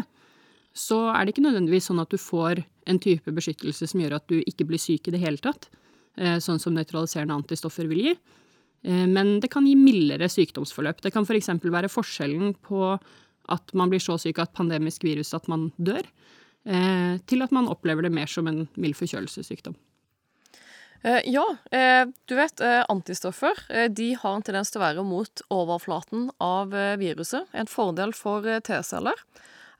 så 0.75 0.98
er 1.13 1.24
det 1.24 1.34
ikke 1.34 1.46
nødvendigvis 1.46 1.89
sånn 1.89 2.01
at 2.04 2.12
du 2.12 2.20
får 2.20 2.62
en 2.92 3.00
type 3.01 3.32
beskyttelse 3.32 3.88
som 3.88 4.01
gjør 4.01 4.18
at 4.18 4.25
du 4.32 4.42
ikke 4.42 4.68
blir 4.68 4.82
syk 4.82 5.08
i 5.08 5.13
det 5.15 5.22
hele 5.22 5.39
tatt, 5.42 5.70
eh, 6.20 6.38
sånn 6.44 6.60
som 6.60 6.75
nøytraliserende 6.75 7.38
antistoffer 7.38 7.88
vil 7.88 8.01
gi. 8.10 8.15
Eh, 8.84 9.06
men 9.08 9.39
det 9.39 9.50
kan 9.54 9.65
gi 9.68 9.75
mildere 9.80 10.27
sykdomsforløp. 10.30 11.01
Det 11.01 11.13
kan 11.15 11.25
f.eks. 11.25 11.50
være 11.63 11.92
forskjellen 11.92 12.56
på 12.62 13.00
at 13.50 13.74
man 13.77 13.92
blir 13.92 14.04
så 14.04 14.18
syk 14.20 14.39
av 14.39 14.50
et 14.50 14.58
pandemisk 14.58 15.06
virus 15.06 15.34
at 15.38 15.48
man 15.48 15.70
dør, 15.77 16.04
eh, 16.65 17.18
til 17.25 17.46
at 17.46 17.54
man 17.56 17.70
opplever 17.72 18.06
det 18.06 18.12
mer 18.12 18.27
som 18.27 18.48
en 18.48 18.65
mild 18.75 18.98
forkjølelsessykdom. 19.00 19.77
Eh, 21.05 21.21
ja, 21.25 21.57
eh, 21.71 22.07
du 22.25 22.35
vet 22.35 22.62
eh, 22.62 22.83
antistoffer 22.89 23.59
de 23.89 24.07
har 24.17 24.35
en 24.35 24.41
tendens 24.45 24.71
til 24.74 24.81
å 24.81 24.85
være 24.88 25.03
mot 25.05 25.43
overflaten 25.53 26.31
av 26.41 26.74
viruset. 26.97 27.45
En 27.53 27.69
fordel 27.69 28.15
for 28.17 28.47
T-celler 28.65 29.21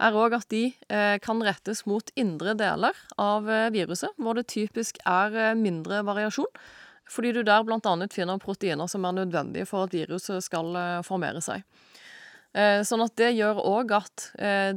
er 0.06 0.18
òg 0.20 0.36
at 0.36 0.50
de 0.52 0.76
kan 1.24 1.40
rettes 1.48 1.86
mot 1.88 2.10
indre 2.20 2.52
deler 2.60 2.98
av 3.22 3.48
viruset, 3.72 4.12
hvor 4.20 4.36
det 4.36 4.50
typisk 4.52 5.00
er 5.08 5.56
mindre 5.56 6.02
variasjon. 6.04 6.50
Fordi 7.08 7.32
du 7.32 7.40
der 7.48 7.64
bl.a. 7.64 7.94
finner 8.12 8.42
proteiner 8.44 8.92
som 8.92 9.08
er 9.08 9.16
nødvendige 9.16 9.70
for 9.70 9.88
at 9.88 9.96
viruset 9.96 10.44
skal 10.44 10.76
formere 11.08 11.40
seg. 11.40 11.64
Sånn 12.84 13.06
at 13.06 13.16
det 13.16 13.32
gjør 13.38 13.64
òg 13.64 13.94
at 13.96 14.28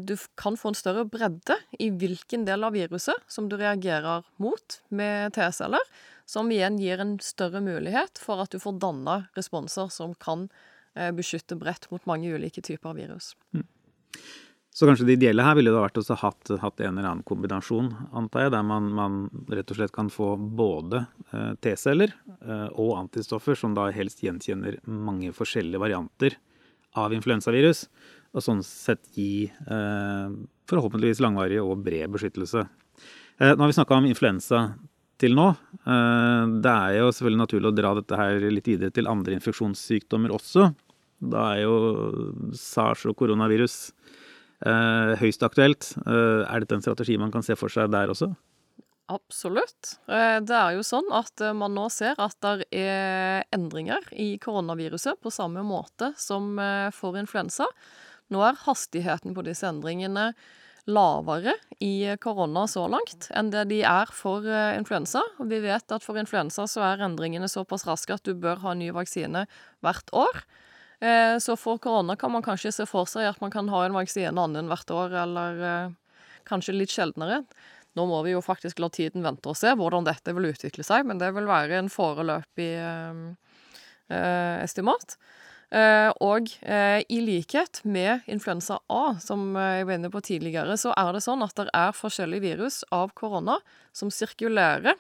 du 0.07 0.15
kan 0.39 0.55
få 0.61 0.71
en 0.71 0.79
større 0.79 1.03
bredde 1.11 1.59
i 1.83 1.91
hvilken 1.91 2.47
del 2.47 2.69
av 2.69 2.79
viruset 2.79 3.27
som 3.27 3.51
du 3.51 3.59
reagerer 3.59 4.23
mot 4.39 4.79
med 4.95 5.35
T-celler, 5.35 5.83
som 6.29 6.51
igjen 6.53 6.77
gir 6.77 7.01
en 7.01 7.17
større 7.25 7.63
mulighet 7.65 8.21
for 8.21 8.43
at 8.43 8.53
du 8.53 8.61
får 8.61 8.77
danna 8.83 9.23
responser 9.39 9.89
som 9.93 10.13
kan 10.21 10.49
eh, 10.93 11.09
beskytte 11.17 11.57
bredt 11.57 11.89
mot 11.93 12.05
mange 12.11 12.29
ulike 12.29 12.61
typer 12.65 12.93
virus. 12.99 13.33
Mm. 13.57 13.65
Så 14.77 14.87
kanskje 14.87 15.07
det 15.09 15.17
ideelle 15.17 15.43
her 15.43 15.57
ville 15.57 15.73
det 15.73 15.81
vært 15.81 15.97
å 15.99 16.05
ha 16.11 16.19
hatt, 16.21 16.51
hatt, 16.61 16.83
en 16.85 16.99
eller 16.99 17.09
annen 17.09 17.25
kombinasjon, 17.27 17.89
antar 18.13 18.45
jeg, 18.45 18.53
der 18.55 18.67
man, 18.69 18.91
man 18.95 19.17
rett 19.49 19.73
og 19.73 19.81
slett 19.81 19.95
kan 19.95 20.13
få 20.13 20.35
både 20.37 21.01
eh, 21.33 21.55
T-celler 21.65 22.13
eh, 22.13 22.69
og 22.77 22.93
antistoffer, 22.99 23.57
som 23.57 23.73
da 23.79 23.89
helst 23.97 24.21
gjenkjenner 24.23 24.83
mange 24.85 25.33
forskjellige 25.35 25.81
varianter 25.81 26.37
av 27.01 27.17
influensavirus, 27.17 27.87
og 28.37 28.45
sånn 28.45 28.61
sett 28.65 29.07
gi 29.17 29.49
forhåpentligvis 30.69 31.21
langvarig 31.25 31.63
og 31.63 31.81
bred 31.81 32.13
beskyttelse. 32.13 32.67
Nå 33.41 33.55
har 33.57 33.71
vi 33.71 33.77
snakka 33.77 33.97
om 33.97 34.09
influensa 34.09 34.61
til 35.21 35.37
nå. 35.37 35.49
Eh, 35.83 36.45
det 36.63 36.73
er 36.73 36.99
jo 37.01 37.13
selvfølgelig 37.13 37.43
naturlig 37.43 37.71
å 37.71 37.77
dra 37.77 37.95
dette 37.99 38.19
her 38.19 38.49
litt 38.53 38.69
videre 38.71 38.95
til 38.95 39.11
andre 39.11 39.37
infeksjonssykdommer 39.39 40.35
også. 40.35 40.71
Da 41.19 41.45
er 41.55 41.65
jo 41.65 41.79
SARS 42.55 43.07
og 43.11 43.17
koronavirus 43.19 43.79
eh, 44.67 45.15
høyst 45.21 45.43
aktuelt. 45.47 45.93
Eh, 46.05 46.45
er 46.47 46.63
dette 46.63 46.79
en 46.79 46.85
strategi 46.85 47.19
man 47.21 47.35
kan 47.35 47.47
se 47.47 47.59
for 47.59 47.73
seg 47.73 47.91
der 47.95 48.15
også? 48.15 48.31
Absolutt. 49.09 49.95
Det 50.05 50.53
er 50.53 50.75
jo 50.77 50.83
sånn 50.85 51.07
at 51.17 51.41
man 51.57 51.73
nå 51.73 51.87
ser 51.89 52.19
at 52.21 52.35
det 52.45 52.67
er 52.77 53.47
endringer 53.57 54.05
i 54.13 54.35
koronaviruset 54.37 55.17
på 55.25 55.33
samme 55.33 55.63
måte 55.65 56.11
som 56.21 56.51
for 56.93 57.17
influensa. 57.17 57.65
Nå 58.29 58.43
er 58.45 58.61
hastigheten 58.67 59.33
på 59.33 59.47
disse 59.47 59.65
endringene 59.65 60.27
lavere 60.89 61.55
i 61.85 62.17
korona 62.21 62.65
så 62.71 62.87
langt 62.91 63.29
enn 63.37 63.51
det 63.53 63.67
de 63.71 63.83
er 63.87 64.11
for 64.15 64.47
eh, 64.49 64.77
influensa. 64.79 65.23
Vi 65.39 65.61
vet 65.63 65.93
at 65.95 66.05
for 66.05 66.19
influensa 66.21 66.65
så 66.71 66.85
er 66.87 67.05
endringene 67.05 67.49
såpass 67.51 67.85
raske 67.89 68.17
at 68.17 68.25
du 68.25 68.33
bør 68.35 68.63
ha 68.65 68.75
ny 68.75 68.89
vaksine 68.97 69.45
hvert 69.85 70.13
år. 70.17 70.43
Eh, 71.05 71.37
så 71.45 71.59
for 71.61 71.81
korona 71.83 72.17
kan 72.19 72.33
man 72.33 72.45
kanskje 72.47 72.73
se 72.75 72.89
for 72.89 73.09
seg 73.11 73.29
at 73.29 73.43
man 73.45 73.53
kan 73.55 73.69
ha 73.73 73.85
en 73.85 73.99
vaksine 73.99 74.33
annen 74.33 74.71
hvert 74.73 74.95
år, 74.95 75.19
eller 75.25 75.61
eh, 75.73 75.97
kanskje 76.49 76.77
litt 76.77 76.95
sjeldnere. 76.95 77.43
Nå 77.99 78.07
må 78.09 78.23
vi 78.25 78.33
jo 78.33 78.45
faktisk 78.45 78.81
la 78.81 78.89
tiden 78.95 79.27
vente 79.27 79.51
og 79.51 79.59
se 79.59 79.75
hvordan 79.77 80.07
dette 80.07 80.33
vil 80.37 80.51
utvikle 80.51 80.87
seg, 80.87 81.05
men 81.09 81.21
det 81.21 81.33
vil 81.37 81.49
være 81.49 81.81
en 81.83 81.91
foreløpig 81.93 82.71
estimat. 84.09 85.17
Uh, 85.69 86.09
og 86.25 86.49
uh, 86.65 87.01
i 87.13 87.19
likhet 87.21 87.83
med 87.85 88.25
influensa 88.31 88.79
A, 88.89 89.19
som 89.21 89.53
jeg 89.53 89.85
var 89.85 89.99
inne 89.99 90.11
på 90.13 90.23
tidligere, 90.25 90.79
så 90.81 90.95
er 90.97 91.13
det 91.13 91.21
sånn 91.27 91.45
at 91.45 91.59
det 91.61 91.67
er 91.77 91.97
forskjellige 91.97 92.47
virus 92.47 92.81
av 92.95 93.13
korona 93.19 93.59
som 93.93 94.09
sirkulerer 94.09 94.97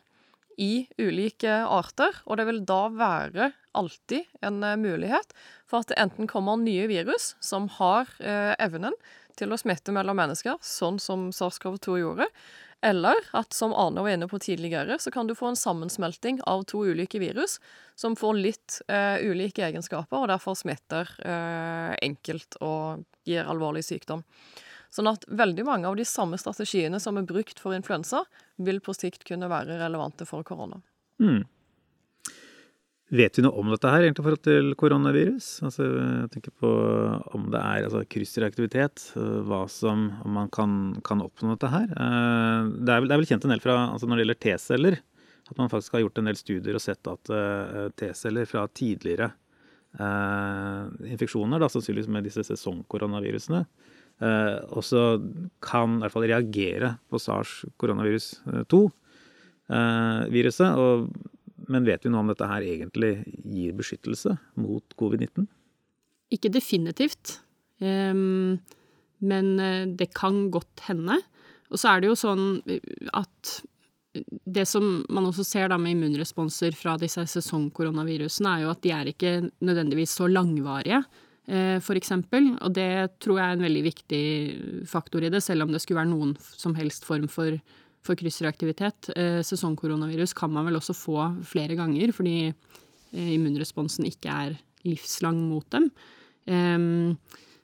i 0.61 0.85
ulike 0.99 1.55
arter, 1.65 2.21
og 2.27 2.37
det 2.37 2.49
vil 2.51 2.61
da 2.69 2.83
være 2.93 3.53
alltid 3.79 4.27
en 4.45 4.59
mulighet 4.83 5.33
for 5.71 5.81
at 5.81 5.93
det 5.93 6.01
enten 6.03 6.29
kommer 6.29 6.59
nye 6.59 6.89
virus 6.91 7.37
som 7.39 7.69
har 7.77 8.11
evnen 8.59 8.97
til 9.39 9.55
å 9.55 9.59
smitte 9.61 9.95
mellom 9.95 10.19
mennesker, 10.19 10.59
sånn 10.59 10.99
som 10.99 11.29
SARS-CoV-2 11.31 12.01
gjorde, 12.01 12.27
eller 12.81 13.17
at, 13.35 13.53
som 13.53 13.73
Arne 13.75 14.03
var 14.05 14.15
inne 14.15 14.29
på 14.31 14.39
tidligere, 14.39 14.99
så 14.99 15.11
kan 15.11 15.27
du 15.27 15.35
få 15.35 15.51
en 15.51 15.59
sammensmelting 15.59 16.41
av 16.47 16.63
to 16.71 16.85
ulike 16.87 17.19
virus 17.19 17.59
som 17.99 18.15
får 18.17 18.39
litt 18.39 18.79
eh, 18.87 19.19
ulike 19.27 19.65
egenskaper, 19.67 20.21
og 20.21 20.31
derfor 20.31 20.55
smitter 20.59 21.11
eh, 21.27 21.97
enkelt 22.07 22.61
og 22.63 23.03
gir 23.27 23.51
alvorlig 23.51 23.83
sykdom. 23.87 24.23
Sånn 24.95 25.11
at 25.11 25.27
veldig 25.27 25.67
mange 25.67 25.91
av 25.91 25.99
de 25.99 26.07
samme 26.09 26.39
strategiene 26.41 27.01
som 27.03 27.19
er 27.19 27.27
brukt 27.29 27.59
for 27.61 27.77
influensa, 27.77 28.23
vil 28.57 28.81
på 28.81 28.95
sikt 28.97 29.27
kunne 29.29 29.51
være 29.51 29.81
relevante 29.83 30.27
for 30.29 30.47
korona. 30.47 30.81
Mm. 31.21 31.43
Vet 33.09 33.39
vi 33.39 33.41
noe 33.41 33.57
om 33.57 33.71
dette 33.73 33.89
her 33.89 34.05
egentlig 34.05 34.21
i 34.21 34.25
forhold 34.27 34.43
til 34.45 34.75
koronavirus? 34.77 35.47
Altså, 35.65 35.87
jeg 35.89 36.29
tenker 36.35 36.53
på 36.61 36.69
om 37.33 37.47
det 37.55 37.61
er 37.61 37.87
altså, 37.87 38.03
kryssreaktivitet, 38.13 39.05
hva 39.49 39.63
som, 39.73 40.11
om 40.27 40.35
man 40.37 40.51
kan, 40.53 40.75
kan 41.07 41.23
oppnå 41.25 41.55
dette 41.55 41.71
her. 41.73 41.87
Eh, 41.89 42.69
det 42.85 42.93
er, 42.93 43.07
det 43.09 43.15
er 43.15 43.23
vel 43.23 43.31
kjent 43.31 43.47
en 43.49 43.55
del 43.55 43.65
fra, 43.65 43.79
altså 43.95 44.09
når 44.09 44.21
det 44.21 44.27
gjelder 44.27 44.41
T-celler, 44.45 44.99
at 45.49 45.57
man 45.57 45.73
faktisk 45.73 45.97
har 45.97 46.05
gjort 46.05 46.21
en 46.21 46.29
del 46.29 46.37
studier 46.37 46.77
og 46.77 46.85
sett 46.85 47.09
at 47.09 47.33
uh, 47.33 47.89
T-celler 47.97 48.45
fra 48.51 48.67
tidligere 48.77 49.31
uh, 49.97 50.93
infeksjoner, 51.09 51.65
da, 51.65 51.73
sannsynligvis 51.73 52.13
med 52.13 52.29
disse 52.29 52.45
sesongkoronavirusene, 52.51 53.65
også 54.75 55.23
kan 55.63 55.93
i 55.95 56.01
hvert 56.03 56.11
fall 56.11 56.27
reagere 56.27 56.89
på 57.07 57.23
SARS-koronavirus 57.23 58.43
2-viruset. 58.67 60.75
og 60.75 61.07
men 61.69 61.87
vet 61.87 62.05
vi 62.05 62.13
noe 62.13 62.25
om 62.25 62.33
dette 62.33 62.49
her 62.49 62.65
egentlig 62.65 63.13
gir 63.45 63.77
beskyttelse 63.79 64.35
mot 64.61 64.97
covid-19? 65.01 65.47
Ikke 66.35 66.51
definitivt. 66.53 67.39
Men 67.81 69.49
eh, 69.61 69.87
det 69.99 70.13
kan 70.17 70.47
godt 70.55 70.87
hende. 70.89 71.19
Og 71.69 71.81
så 71.81 71.93
er 71.93 72.03
det 72.03 72.11
jo 72.11 72.19
sånn 72.19 72.47
at 73.17 73.59
det 74.49 74.65
som 74.67 75.03
man 75.13 75.29
også 75.29 75.45
ser 75.47 75.71
da 75.71 75.79
med 75.81 75.95
immunresponser 75.95 76.75
fra 76.77 76.97
disse 77.01 77.23
sesongkoronavirusene, 77.29 78.51
er 78.51 78.65
jo 78.65 78.73
at 78.73 78.81
de 78.85 78.93
er 78.95 79.11
ikke 79.11 79.33
nødvendigvis 79.65 80.17
så 80.19 80.29
langvarige, 80.31 81.03
f.eks. 81.49 81.85
for 81.85 82.01
eksempel. 82.01 82.49
Og 82.65 82.73
det 82.77 83.21
tror 83.23 83.39
jeg 83.39 83.45
er 83.45 83.59
en 83.59 83.67
veldig 83.67 83.85
viktig 83.85 84.25
faktor 84.89 85.25
i 85.25 85.31
det, 85.33 85.43
selv 85.45 85.67
om 85.67 85.73
det 85.73 85.83
skulle 85.85 86.01
være 86.01 86.11
noen 86.11 86.35
som 86.41 86.75
helst 86.79 87.07
form 87.09 87.29
for 87.31 87.61
for 88.09 88.19
kryssreaktivitet. 88.19 89.11
Eh, 89.17 89.41
sesongkoronavirus 89.47 90.35
kan 90.37 90.53
man 90.53 90.69
vel 90.69 90.79
også 90.81 90.97
få 90.97 91.19
flere 91.49 91.77
ganger, 91.79 92.13
fordi 92.17 92.39
eh, 92.49 93.35
immunresponsen 93.37 94.09
ikke 94.09 94.33
er 94.33 94.57
livslang 94.87 95.41
mot 95.51 95.67
dem. 95.75 95.91
Um, 96.49 97.17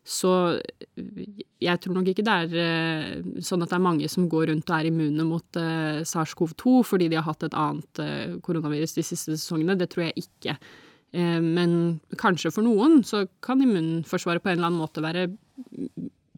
så 0.04 0.60
jeg 1.64 1.80
tror 1.80 1.94
nok 1.96 2.10
ikke 2.10 2.24
det 2.26 2.32
er 2.60 3.22
sånn 3.40 3.64
at 3.64 3.70
det 3.70 3.76
er 3.78 3.84
mange 3.86 4.08
som 4.12 4.26
går 4.28 4.50
rundt 4.50 4.68
og 4.68 4.74
er 4.76 4.90
immune 4.90 5.24
mot 5.24 5.56
uh, 5.56 6.02
SARS-CoV-2 6.04 6.74
fordi 6.84 7.08
de 7.08 7.16
har 7.16 7.24
hatt 7.24 7.46
et 7.46 7.56
annet 7.56 8.02
koronavirus 8.44 8.98
de 8.98 9.06
siste 9.06 9.38
sesongene. 9.38 9.78
Det 9.80 9.88
tror 9.94 10.10
jeg 10.10 10.26
ikke. 10.26 10.58
Men 11.14 12.02
kanskje 12.20 12.52
for 12.52 12.66
noen 12.66 12.98
så 13.06 13.22
kan 13.40 13.62
immunforsvaret 13.64 14.44
på 14.44 14.50
en 14.50 14.58
eller 14.58 14.68
annen 14.68 14.82
måte 14.82 15.00
være 15.00 15.28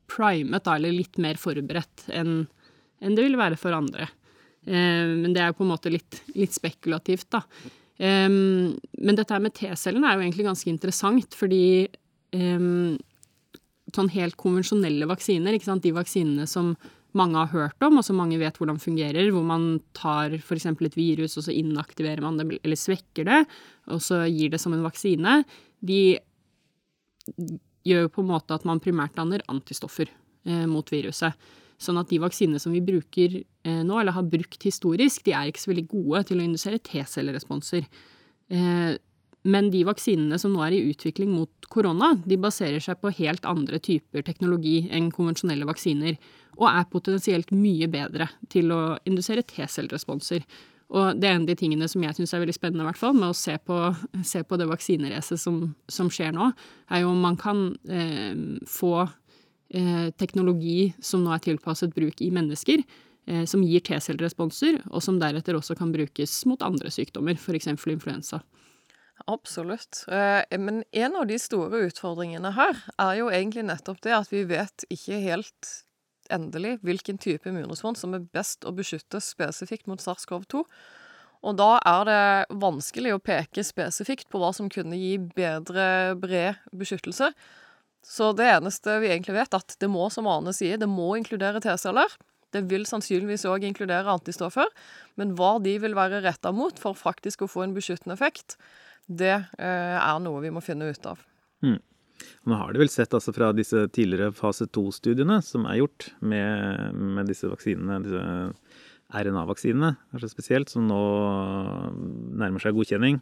primet, 0.06 0.70
eller 0.70 0.94
litt 0.94 1.18
mer 1.18 1.40
forberedt 1.40 2.06
enn 2.14 2.44
enn 3.00 3.16
det 3.16 3.26
vil 3.26 3.38
være 3.40 3.58
for 3.60 3.76
andre. 3.76 4.08
Men 4.66 5.34
det 5.34 5.42
er 5.42 5.52
jo 5.52 5.58
på 5.60 5.66
en 5.66 5.70
måte 5.70 5.92
litt, 5.92 6.22
litt 6.34 6.54
spekulativt, 6.56 7.28
da. 7.30 7.42
Men 7.98 9.18
dette 9.18 9.38
med 9.38 9.54
T-cellene 9.54 10.08
er 10.08 10.16
jo 10.16 10.24
egentlig 10.24 10.46
ganske 10.48 10.72
interessant, 10.72 11.36
fordi 11.38 11.86
sånn 13.94 14.10
helt 14.16 14.36
konvensjonelle 14.40 15.06
vaksiner, 15.08 15.54
de 15.54 15.92
vaksinene 15.94 16.48
som 16.50 16.74
mange 17.16 17.40
har 17.40 17.52
hørt 17.52 17.86
om, 17.86 17.98
og 17.98 18.04
som 18.04 18.18
mange 18.20 18.38
vet 18.40 18.58
hvordan 18.60 18.80
fungerer, 18.80 19.30
hvor 19.32 19.44
man 19.46 19.78
tar 19.96 20.34
f.eks. 20.36 20.68
et 20.68 20.98
virus, 20.98 21.36
og 21.38 21.46
så 21.46 21.54
inaktiverer 21.54 22.22
man 22.24 22.38
det, 22.40 22.60
eller 22.62 22.78
svekker 22.78 23.28
det, 23.28 23.42
og 23.92 24.02
så 24.04 24.24
gir 24.28 24.52
det 24.52 24.60
som 24.62 24.74
en 24.76 24.84
vaksine, 24.84 25.38
de 25.80 26.18
gjør 27.86 28.06
jo 28.06 28.12
på 28.12 28.24
en 28.24 28.32
måte 28.34 28.56
at 28.56 28.66
man 28.68 28.82
primært 28.82 29.16
danner 29.16 29.44
antistoffer 29.50 30.10
eh, 30.10 30.66
mot 30.68 30.90
viruset. 30.92 31.34
Sånn 31.82 31.98
at 32.00 32.08
de 32.08 32.20
vaksinene 32.22 32.60
som 32.62 32.72
vi 32.72 32.84
bruker 32.84 33.40
eh, 33.40 33.82
nå, 33.84 33.98
eller 34.00 34.16
har 34.16 34.28
brukt 34.30 34.62
historisk, 34.64 35.26
de 35.26 35.34
er 35.36 35.50
ikke 35.50 35.64
så 35.64 35.72
veldig 35.72 35.88
gode 35.90 36.22
til 36.30 36.40
å 36.40 36.46
indusere 36.46 36.80
T-celleresponser. 36.80 37.88
Eh, 38.48 38.94
men 39.46 39.68
de 39.70 39.82
vaksinene 39.86 40.38
som 40.42 40.54
nå 40.54 40.62
er 40.66 40.74
i 40.74 40.84
utvikling 40.90 41.30
mot 41.36 41.68
korona, 41.70 42.14
de 42.26 42.38
baserer 42.40 42.82
seg 42.82 42.98
på 43.02 43.12
helt 43.20 43.44
andre 43.46 43.78
typer 43.78 44.24
teknologi 44.26 44.88
enn 44.94 45.12
konvensjonelle 45.14 45.68
vaksiner, 45.68 46.16
og 46.56 46.70
er 46.70 46.88
potensielt 46.90 47.52
mye 47.54 47.86
bedre 47.92 48.30
til 48.50 48.72
å 48.74 48.80
indusere 49.06 49.44
T-celleresponser. 49.46 50.42
Og 50.96 51.18
det 51.18 51.28
er 51.28 51.36
en 51.36 51.44
av 51.44 51.50
de 51.50 51.56
tingene 51.58 51.88
som 51.90 52.02
jeg 52.04 52.14
syns 52.16 52.32
er 52.34 52.42
veldig 52.42 52.54
spennende, 52.54 52.84
i 52.84 52.88
hvert 52.88 53.00
fall, 53.00 53.14
med 53.18 53.32
å 53.32 53.36
se 53.36 53.56
på, 53.58 53.78
se 54.26 54.42
på 54.46 54.58
det 54.58 54.68
vaksineracet 54.70 55.40
som, 55.42 55.60
som, 55.90 56.10
skjer 56.12 56.34
nå, 56.34 56.52
er 56.94 57.02
jo 57.02 57.10
om 57.10 57.22
man 57.22 57.38
kan 57.40 57.68
eh, 57.90 58.34
få 58.70 59.08
teknologi 60.16 60.94
som 61.02 61.24
nå 61.24 61.32
er 61.34 61.42
tilpasset 61.42 61.94
bruk 61.94 62.20
i 62.22 62.30
mennesker, 62.34 62.84
eh, 63.26 63.44
som 63.44 63.64
gir 63.66 63.82
T-celleresponser, 63.84 64.82
og 64.90 65.02
som 65.02 65.18
deretter 65.20 65.58
også 65.58 65.76
kan 65.78 65.92
brukes 65.94 66.38
mot 66.46 66.62
andre 66.62 66.92
sykdommer, 66.94 67.38
f.eks. 67.38 67.72
influensa. 67.74 68.42
Absolutt. 69.24 70.04
Eh, 70.12 70.58
men 70.58 70.84
en 70.92 71.16
av 71.16 71.26
de 71.26 71.38
store 71.40 71.86
utfordringene 71.88 72.52
her 72.56 72.84
er 73.00 73.16
jo 73.20 73.32
egentlig 73.32 73.64
nettopp 73.66 74.02
det 74.04 74.14
at 74.14 74.30
vi 74.32 74.44
vet 74.48 74.86
ikke 74.92 75.22
helt 75.24 75.72
endelig 76.32 76.76
hvilken 76.84 77.18
type 77.22 77.48
immunrespons 77.48 78.02
som 78.02 78.14
er 78.16 78.26
best 78.34 78.66
å 78.66 78.74
beskytte 78.76 79.22
spesifikt 79.22 79.86
mot 79.90 80.02
SARS-CoV-2. 80.02 80.64
Og 81.46 81.54
da 81.58 81.76
er 81.86 82.08
det 82.08 82.58
vanskelig 82.58 83.14
å 83.14 83.22
peke 83.22 83.62
spesifikt 83.64 84.28
på 84.32 84.40
hva 84.42 84.50
som 84.56 84.70
kunne 84.72 84.98
gi 84.98 85.14
bedre 85.18 86.16
bred 86.18 86.58
beskyttelse. 86.74 87.30
Så 88.06 88.30
det 88.38 88.46
eneste 88.46 89.00
vi 89.02 89.10
egentlig 89.10 89.34
vet, 89.34 89.56
at 89.56 89.76
det 89.82 89.90
må, 89.90 90.06
som 90.14 90.28
Ane 90.30 90.54
sier, 90.54 90.78
det 90.78 90.88
må 90.90 91.16
inkludere 91.18 91.60
T-celler. 91.64 92.12
Det 92.54 92.62
vil 92.70 92.86
sannsynligvis 92.86 93.44
òg 93.50 93.66
inkludere 93.66 94.12
antistoffer, 94.12 94.70
men 95.18 95.34
hva 95.36 95.56
de 95.62 95.74
vil 95.82 95.96
være 95.98 96.22
retta 96.24 96.52
mot 96.54 96.78
for 96.78 96.96
faktisk 96.96 97.42
å 97.42 97.50
få 97.50 97.64
en 97.64 97.74
beskyttende 97.76 98.14
effekt, 98.14 98.54
det 99.06 99.34
eh, 99.34 99.96
er 99.98 100.22
noe 100.22 100.42
vi 100.44 100.54
må 100.54 100.62
finne 100.64 100.88
ut 100.90 101.10
av. 101.10 101.20
Mm. 101.66 101.80
Nå 102.46 102.58
har 102.58 102.72
det 102.72 102.80
vel 102.80 102.90
sett 102.90 103.12
altså 103.14 103.34
fra 103.34 103.50
disse 103.52 103.82
tidligere 103.92 104.32
fase 104.34 104.68
to-studiene 104.72 105.40
som 105.44 105.66
er 105.68 105.82
gjort 105.82 106.08
med, 106.22 106.94
med 106.94 107.28
disse 107.28 107.50
vaksinene, 107.50 108.00
disse 108.06 108.24
RNA-vaksinene 109.16 109.92
kanskje 110.10 110.32
spesielt, 110.32 110.72
som 110.72 110.86
nå 110.88 111.02
nærmer 112.38 112.62
seg 112.62 112.74
godkjenning, 112.78 113.20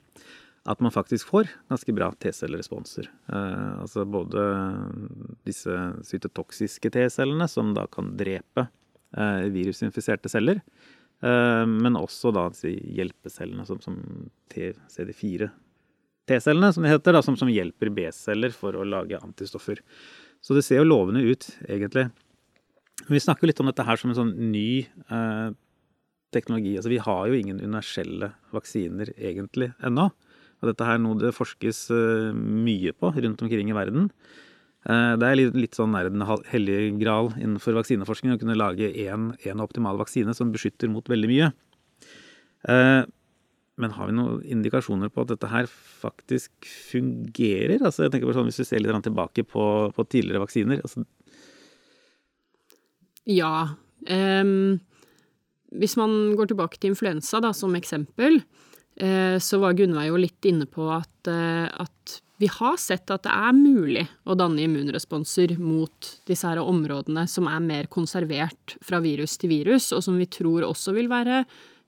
at 0.65 0.81
man 0.81 0.93
faktisk 0.95 1.29
får 1.29 1.51
ganske 1.69 1.93
bra 1.93 2.11
T-celleresponser. 2.21 3.11
Eh, 3.29 3.81
altså 3.83 4.07
både 4.09 4.45
disse 5.45 5.77
cytotoksiske 6.09 6.91
T-cellene, 6.95 7.49
som 7.51 7.75
da 7.77 7.85
kan 7.93 8.15
drepe 8.17 8.67
eh, 9.17 9.45
virusinfiserte 9.53 10.33
celler, 10.33 10.63
eh, 11.21 11.65
men 11.69 12.01
også 12.01 12.33
da 12.33 12.47
hjelpecellene 12.65 13.67
som, 13.69 13.83
som 13.85 14.01
TCD4 14.55 15.51
T-cellene, 16.29 16.73
som 16.73 16.85
det 16.85 16.95
heter, 16.95 17.13
da, 17.13 17.21
som, 17.25 17.37
som 17.37 17.53
hjelper 17.53 17.93
B-celler 17.93 18.55
for 18.57 18.77
å 18.77 18.87
lage 18.89 19.21
antistoffer. 19.21 19.83
Så 20.45 20.57
det 20.57 20.65
ser 20.65 20.81
jo 20.81 20.89
lovende 20.89 21.21
ut, 21.25 21.45
egentlig. 21.69 22.09
Vi 23.11 23.21
snakker 23.21 23.51
litt 23.51 23.61
om 23.61 23.69
dette 23.69 23.85
her 23.85 24.01
som 24.01 24.13
en 24.13 24.17
sånn 24.17 24.33
ny 24.53 24.87
eh, 25.13 25.51
teknologi. 26.33 26.79
Altså, 26.79 26.93
vi 26.93 27.03
har 27.05 27.29
jo 27.29 27.37
ingen 27.37 27.61
universelle 27.61 28.33
vaksiner 28.55 29.13
egentlig 29.19 29.75
ennå. 29.85 30.09
Og 30.65 30.73
dette 30.73 30.89
er 30.89 31.01
noe 31.03 31.21
det 31.21 31.35
forskes 31.37 31.85
eh, 31.93 32.33
mye 32.35 32.95
på 32.97 33.13
rundt 33.13 33.45
omkring 33.45 33.69
i 33.69 33.77
verden. 33.77 34.09
Eh, 34.89 35.13
det 35.21 35.29
er 35.29 35.39
litt, 35.39 35.59
litt 35.59 35.77
sånn 35.77 35.97
den 35.97 36.25
hellige 36.51 36.95
gral 37.01 37.35
innenfor 37.37 37.77
vaksineforskning 37.77 38.33
å 38.35 38.41
kunne 38.41 38.57
lage 38.57 38.89
én 38.89 39.61
optimal 39.65 40.01
vaksine 40.01 40.33
som 40.37 40.53
beskytter 40.55 40.89
mot 40.93 41.09
veldig 41.13 41.31
mye. 41.31 41.51
Eh, 42.73 43.03
men 43.75 43.95
har 43.97 44.09
vi 44.09 44.15
noen 44.15 44.43
indikasjoner 44.57 45.11
på 45.11 45.25
at 45.25 45.33
dette 45.35 45.51
her 45.51 45.69
faktisk 45.69 46.69
fungerer? 46.93 47.81
Altså, 47.83 48.05
jeg 48.05 48.15
tenker 48.15 48.31
på 48.31 48.37
sånn, 48.37 48.47
Hvis 48.47 48.63
vi 48.63 48.69
ser 48.69 48.83
litt 48.83 49.05
tilbake 49.05 49.43
på, 49.45 49.65
på 49.93 50.07
tidligere 50.07 50.45
vaksiner 50.45 50.81
altså. 50.81 51.03
Ja. 53.27 53.75
Um, 54.07 54.79
hvis 55.75 55.97
man 55.99 56.37
går 56.39 56.53
tilbake 56.53 56.79
til 56.79 56.93
influensa 56.93 57.41
da, 57.43 57.51
som 57.57 57.75
eksempel, 57.75 58.45
så 58.95 59.59
var 59.59 59.75
Gunnveig 59.75 60.07
jo 60.07 60.19
litt 60.23 60.47
inne 60.47 60.69
på 60.71 60.85
at, 60.95 61.27
uh, 61.27 61.67
at, 61.83 62.21
vi 62.39 62.47
har 62.51 62.77
sett 62.79 63.11
at 63.15 63.25
det 63.27 63.33
er 63.35 63.55
mulig 63.55 64.05
å 64.27 64.35
danne 64.39 64.63
immunresponser 64.63 65.55
mot 65.59 66.09
disse 66.29 66.47
her 66.47 66.59
områdene 66.63 67.25
som 67.31 67.47
er 67.51 67.63
mer 67.63 67.89
konservert 67.91 68.75
fra 68.83 68.99
virus 69.03 69.39
til 69.39 69.53
virus, 69.55 69.93
og 69.95 70.03
som 70.03 70.19
vi 70.19 70.27
tror 70.27 70.67
også 70.67 70.97
vil 70.97 71.11
være 71.11 71.45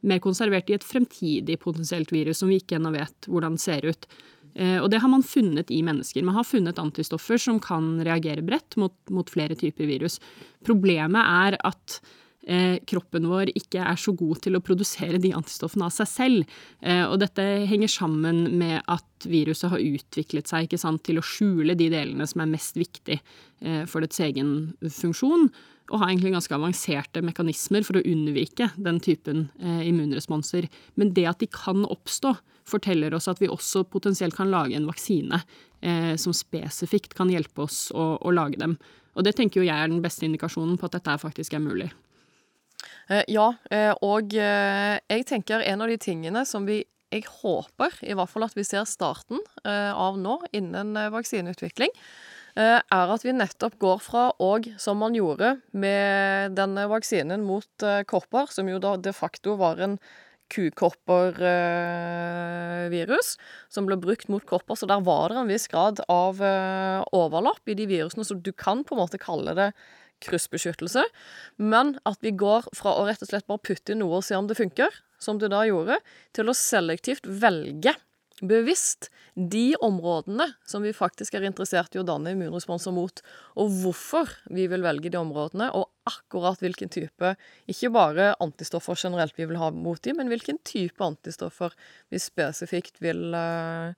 mer 0.07 0.23
konservert 0.23 0.71
i 0.71 0.77
et 0.77 0.87
fremtidig 0.87 1.59
potensielt 1.63 2.13
virus 2.15 2.43
som 2.43 2.51
vi 2.51 2.61
ikke 2.61 2.79
ennå 2.79 2.95
vet 2.95 3.29
hvordan 3.31 3.59
ser 3.61 3.89
ut. 3.91 4.07
Eh, 4.55 4.79
og 4.81 4.89
det 4.93 5.03
har 5.03 5.13
man 5.13 5.25
funnet 5.27 5.71
i 5.75 5.83
mennesker. 5.85 6.25
Man 6.25 6.39
har 6.39 6.47
funnet 6.49 6.79
antistoffer 6.81 7.41
som 7.41 7.61
kan 7.63 7.97
reagere 8.07 8.45
bredt 8.45 8.79
mot, 8.81 8.95
mot 9.13 9.29
flere 9.33 9.57
typer 9.59 9.89
virus. 9.89 10.21
Problemet 10.65 11.21
er 11.21 11.59
at 11.61 11.99
eh, 11.99 12.15
kroppen 12.87 13.25
vår 13.27 13.51
ikke 13.59 13.83
er 13.83 13.99
så 13.99 14.13
god 14.15 14.39
til 14.45 14.55
å 14.55 14.63
produsere 14.63 15.19
de 15.19 15.33
antistoffene 15.35 15.89
av 15.89 15.95
seg 15.95 16.11
selv. 16.11 16.57
Eh, 16.79 17.03
og 17.03 17.19
dette 17.23 17.43
henger 17.67 17.91
sammen 17.91 18.45
med 18.61 18.85
at 18.87 19.27
viruset 19.27 19.73
har 19.73 19.83
utviklet 19.83 20.51
seg 20.51 20.77
sant, 20.79 21.03
til 21.07 21.19
å 21.19 21.27
skjule 21.27 21.75
de 21.79 21.91
delene 21.91 22.27
som 22.31 22.45
er 22.45 22.53
mest 22.53 22.79
viktig 22.79 23.19
eh, 23.19 23.83
for 23.91 24.07
dets 24.07 24.23
egen 24.23 24.77
funksjon 24.87 25.51
og 25.87 26.01
har 26.01 26.11
egentlig 26.11 26.35
ganske 26.35 26.55
avanserte 26.57 27.23
mekanismer 27.23 27.85
for 27.87 27.99
å 27.99 28.05
unnvike 28.07 28.73
den 28.83 28.99
typen 29.03 29.47
eh, 29.61 29.87
immunresponser. 29.87 30.67
Men 30.99 31.13
det 31.15 31.27
at 31.31 31.43
de 31.43 31.49
kan 31.51 31.85
oppstå, 31.87 32.35
forteller 32.67 33.15
oss 33.15 33.29
at 33.31 33.39
vi 33.43 33.51
også 33.51 33.85
potensielt 33.91 34.35
kan 34.35 34.51
lage 34.51 34.75
en 34.75 34.89
vaksine 34.89 35.39
eh, 35.81 36.15
som 36.19 36.35
spesifikt 36.35 37.15
kan 37.19 37.31
hjelpe 37.31 37.67
oss 37.69 37.87
å, 37.95 38.17
å, 38.19 38.35
lage 38.35 38.59
dem. 38.59 38.75
Og 39.15 39.27
det 39.27 39.37
tenker 39.39 39.63
jo 39.63 39.69
jeg 39.69 39.79
er 39.79 39.93
den 39.93 40.03
beste 40.03 40.27
indikasjonen 40.27 40.75
på 40.81 40.89
at 40.89 40.99
dette 40.99 41.15
faktisk 41.23 41.55
er 41.55 41.63
mulig. 41.63 41.93
Eh, 43.09 43.23
ja, 43.31 43.55
eh, 43.71 43.93
og 44.03 44.35
eh, 44.35 44.99
jeg 45.07 45.27
tenker 45.29 45.61
en 45.63 45.83
av 45.85 45.89
de 45.91 45.97
tingene 46.01 46.45
som 46.49 46.67
vi 46.69 46.85
jeg 47.15 47.23
håper 47.31 47.91
i 48.03 48.15
hvert 48.19 48.31
fall 48.33 48.45
at 48.49 48.57
vi 48.59 48.65
ser 48.67 48.85
starten 48.91 49.39
av 49.63 50.17
nå 50.19 50.43
innen 50.59 50.91
vaksineutvikling, 51.15 51.93
er 52.59 53.13
at 53.15 53.23
vi 53.23 53.31
nettopp 53.33 53.79
går 53.79 54.01
fra 54.03 54.35
og 54.43 54.67
som 54.83 54.99
man 54.99 55.15
gjorde 55.15 55.63
med 55.71 56.59
denne 56.59 56.89
vaksinen 56.91 57.47
mot 57.47 57.71
kopper, 58.11 58.51
som 58.51 58.67
jo 58.69 58.79
da 58.83 58.97
de 58.99 59.13
facto 59.15 59.55
var 59.61 59.79
en 59.87 59.95
kukoppervirus 60.51 63.39
som 63.71 63.87
ble 63.87 63.97
brukt 64.03 64.27
mot 64.27 64.43
kopper, 64.43 64.75
så 64.75 64.91
der 64.91 64.99
var 65.07 65.31
det 65.31 65.39
en 65.45 65.53
viss 65.55 65.71
grad 65.71 66.03
av 66.11 66.43
overlapp 67.15 67.63
i 67.71 67.79
de 67.79 67.87
virusene, 67.87 68.27
så 68.27 68.35
du 68.35 68.51
kan 68.51 68.83
på 68.83 68.99
en 68.99 69.07
måte 69.07 69.23
kalle 69.23 69.55
det 69.57 69.71
kryssbeskyttelse, 70.25 71.05
men 71.57 71.97
at 72.09 72.19
vi 72.25 72.33
går 72.37 72.71
fra 72.77 72.97
å 72.97 73.07
rett 73.09 73.23
og 73.25 73.31
slett 73.31 73.49
bare 73.51 73.65
putte 73.65 73.93
inn 73.93 74.03
noe 74.05 74.21
og 74.21 74.27
se 74.27 74.39
om 74.39 74.49
det 74.49 74.59
funker, 74.59 74.93
som 75.23 75.41
du 75.41 75.49
da 75.53 75.63
gjorde, 75.69 76.01
til 76.37 76.51
å 76.51 76.57
selektivt 76.57 77.29
velge 77.29 77.97
bevisst 78.45 79.09
de 79.35 79.77
områdene 79.81 80.45
som 80.69 80.85
vi 80.85 80.93
faktisk 80.97 81.37
er 81.37 81.47
interessert 81.49 81.95
i 81.97 82.01
å 82.01 82.05
danne 82.07 82.35
immunresponser 82.35 82.93
mot, 82.93 83.23
og 83.57 83.73
hvorfor 83.81 84.33
vi 84.53 84.67
vil 84.69 84.85
velge 84.85 85.13
de 85.13 85.21
områdene, 85.21 85.71
og 85.73 85.89
akkurat 86.09 86.61
hvilken 86.63 86.93
type 86.93 87.33
Ikke 87.67 87.91
bare 87.91 88.35
antistoffer 88.45 88.99
generelt 89.01 89.37
vi 89.39 89.49
vil 89.49 89.61
ha 89.61 89.71
mot 89.73 90.01
dem, 90.05 90.21
men 90.21 90.29
hvilken 90.33 90.61
type 90.65 91.03
antistoffer 91.05 91.73
vi 92.13 92.21
spesifikt 92.21 93.01
vil, 93.01 93.33
uh, 93.35 93.97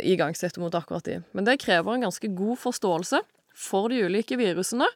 igangsette 0.00 0.60
mot 0.62 0.74
akkurat 0.74 1.04
de. 1.04 1.20
Men 1.32 1.46
det 1.46 1.60
krever 1.62 1.94
en 1.94 2.08
ganske 2.08 2.32
god 2.32 2.60
forståelse 2.62 3.22
for 3.54 3.92
de 3.92 4.02
ulike 4.06 4.38
virusene. 4.40 4.88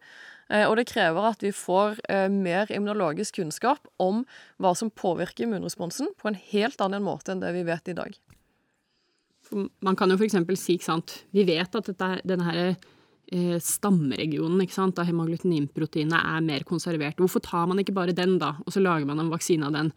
Og 0.46 0.76
det 0.78 0.86
krever 0.86 1.32
at 1.32 1.40
vi 1.42 1.50
får 1.50 1.96
mer 2.30 2.70
immunologisk 2.70 3.40
kunnskap 3.40 3.88
om 3.98 4.20
hva 4.62 4.70
som 4.78 4.92
påvirker 4.94 5.42
immunresponsen, 5.42 6.12
på 6.14 6.30
en 6.30 6.38
helt 6.52 6.84
annen 6.84 7.02
måte 7.02 7.34
enn 7.34 7.42
det 7.42 7.50
vi 7.56 7.64
vet 7.66 7.90
i 7.90 7.96
dag. 7.98 8.14
Man 9.84 9.96
kan 9.98 10.10
jo 10.10 10.18
f.eks. 10.18 10.36
si, 10.58 10.76
ikke 10.76 10.86
sant 10.86 11.16
Vi 11.34 11.44
vet 11.46 11.78
at 11.78 11.90
dette, 11.90 12.08
denne 12.26 12.46
her 12.48 12.60
eh, 12.66 13.58
stammeregionen 13.62 14.62
ikke 14.64 14.76
sant, 14.76 14.98
av 14.98 15.08
hemaglutininproteinet 15.08 16.16
er 16.18 16.46
mer 16.46 16.66
konservert. 16.68 17.20
Hvorfor 17.20 17.44
tar 17.44 17.68
man 17.70 17.82
ikke 17.82 17.94
bare 17.96 18.16
den, 18.16 18.38
da, 18.42 18.54
og 18.64 18.74
så 18.74 18.82
lager 18.82 19.08
man 19.08 19.22
en 19.22 19.32
vaksine 19.32 19.68
av 19.68 19.76
den? 19.76 19.92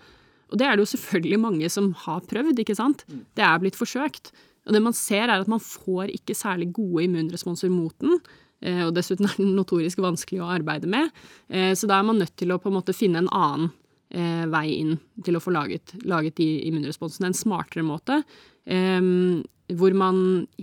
Og 0.50 0.58
det 0.58 0.66
er 0.66 0.76
det 0.76 0.86
jo 0.86 0.94
selvfølgelig 0.96 1.42
mange 1.42 1.72
som 1.72 1.92
har 2.06 2.22
prøvd, 2.30 2.62
ikke 2.62 2.78
sant. 2.78 3.06
Det 3.38 3.46
er 3.46 3.62
blitt 3.62 3.78
forsøkt. 3.78 4.32
Og 4.68 4.76
det 4.76 4.82
man 4.82 4.96
ser, 4.98 5.28
er 5.28 5.38
at 5.38 5.50
man 5.50 5.62
får 5.62 6.10
ikke 6.14 6.38
særlig 6.38 6.72
gode 6.78 7.06
immunresponser 7.06 7.70
mot 7.74 7.94
den. 8.02 8.18
Eh, 8.62 8.82
og 8.86 8.96
dessuten 8.96 9.28
er 9.30 9.38
den 9.40 9.54
notorisk 9.58 10.02
vanskelig 10.04 10.42
å 10.44 10.50
arbeide 10.52 10.90
med. 10.92 11.14
Eh, 11.48 11.72
så 11.78 11.88
da 11.90 12.00
er 12.00 12.08
man 12.10 12.20
nødt 12.20 12.36
til 12.40 12.52
å 12.52 12.60
på 12.62 12.72
en 12.72 12.78
måte 12.80 12.96
finne 12.96 13.24
en 13.24 13.32
annen 13.32 13.70
eh, 14.12 14.46
vei 14.52 14.68
inn 14.80 14.98
til 15.26 15.40
å 15.40 15.44
få 15.44 15.54
laget, 15.56 15.96
laget 16.08 16.40
de 16.42 16.50
immunresponsene. 16.68 17.32
En 17.32 17.38
smartere 17.38 17.86
måte, 17.86 18.24
hvor 18.70 19.96
man 19.98 20.18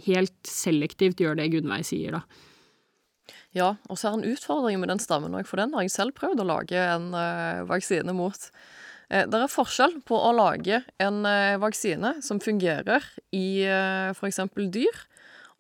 helt 0.05 0.37
selektivt 0.47 1.19
gjør 1.19 1.41
det 1.41 1.49
Gunnveig 1.51 1.87
sier, 1.89 2.15
da. 2.15 3.33
Ja, 3.57 3.73
og 3.91 3.99
så 3.99 4.09
er 4.13 4.15
det 4.15 4.21
en 4.21 4.37
utfordring 4.37 4.79
med 4.79 4.93
den 4.93 5.01
stammen 5.03 5.35
òg, 5.35 5.47
for 5.49 5.59
den 5.59 5.73
har 5.75 5.83
jeg 5.83 5.95
selv 5.95 6.15
prøvd 6.15 6.45
å 6.45 6.47
lage 6.47 6.79
en 6.79 7.09
vaksine 7.67 8.15
mot. 8.15 8.47
Det 9.11 9.41
er 9.41 9.51
forskjell 9.51 9.97
på 10.07 10.21
å 10.29 10.31
lage 10.37 10.85
en 11.03 11.19
vaksine 11.63 12.15
som 12.23 12.39
fungerer 12.43 13.03
i 13.35 13.65
f.eks. 13.67 14.43
dyr, 14.55 15.03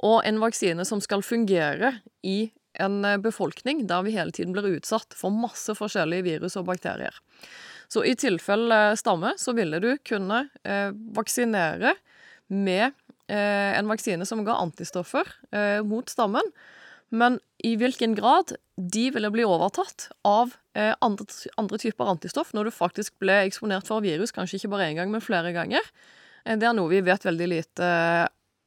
og 0.04 0.20
en 0.28 0.40
vaksine 0.42 0.84
som 0.88 1.00
skal 1.04 1.24
fungere 1.24 1.96
i 2.26 2.50
en 2.80 3.04
eh, 3.04 3.20
befolkning 3.22 3.86
der 3.88 4.04
vi 4.04 4.16
hele 4.16 4.34
tiden 4.34 4.52
blir 4.56 4.68
utsatt 4.76 5.16
for 5.16 5.32
masse 5.32 5.72
forskjellige 5.78 6.26
virus 6.26 6.58
og 6.60 6.68
bakterier. 6.68 7.16
Så 7.88 8.02
i 8.04 8.16
tilfelle 8.18 8.96
stamme 8.98 9.34
så 9.38 9.54
ville 9.56 9.80
du 9.82 9.92
kunne 10.04 10.46
eh, 10.66 10.90
vaksinere 11.16 11.94
med 12.52 12.90
eh, 13.30 13.72
en 13.78 13.88
vaksine 13.90 14.26
som 14.28 14.44
ga 14.46 14.58
antistoffer 14.60 15.30
eh, 15.54 15.80
mot 15.86 16.08
stammen, 16.10 16.52
men 17.14 17.38
i 17.62 17.76
hvilken 17.78 18.16
grad 18.18 18.56
de 18.76 19.06
ville 19.14 19.30
bli 19.32 19.44
overtatt 19.46 20.08
av 20.26 20.56
eh, 20.76 20.92
andre, 21.00 21.26
andre, 21.56 21.78
typer 21.80 22.10
antistoff 22.10 22.52
når 22.56 22.68
du 22.68 22.74
faktisk 22.74 23.14
ble 23.22 23.38
eksponert 23.46 23.88
for 23.88 24.04
virus, 24.04 24.34
kanskje 24.34 24.60
ikke 24.60 24.72
bare 24.74 24.90
én 24.90 24.98
gang, 24.98 25.12
men 25.14 25.24
flere 25.24 25.54
ganger, 25.56 25.86
eh, 26.44 26.58
det 26.58 26.68
er 26.68 26.76
noe 26.76 26.90
vi 26.92 27.04
vet 27.06 27.24
veldig 27.26 27.50
lite 27.54 27.90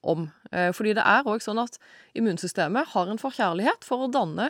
om. 0.07 0.29
Eh, 0.51 0.71
fordi 0.73 0.95
det 0.97 1.05
er 1.05 1.27
òg 1.29 1.43
sånn 1.45 1.61
at 1.61 1.77
immunsystemet 2.17 2.93
har 2.95 3.09
en 3.09 3.21
forkjærlighet 3.21 3.85
for 3.85 4.05
å 4.05 4.11
danne 4.11 4.49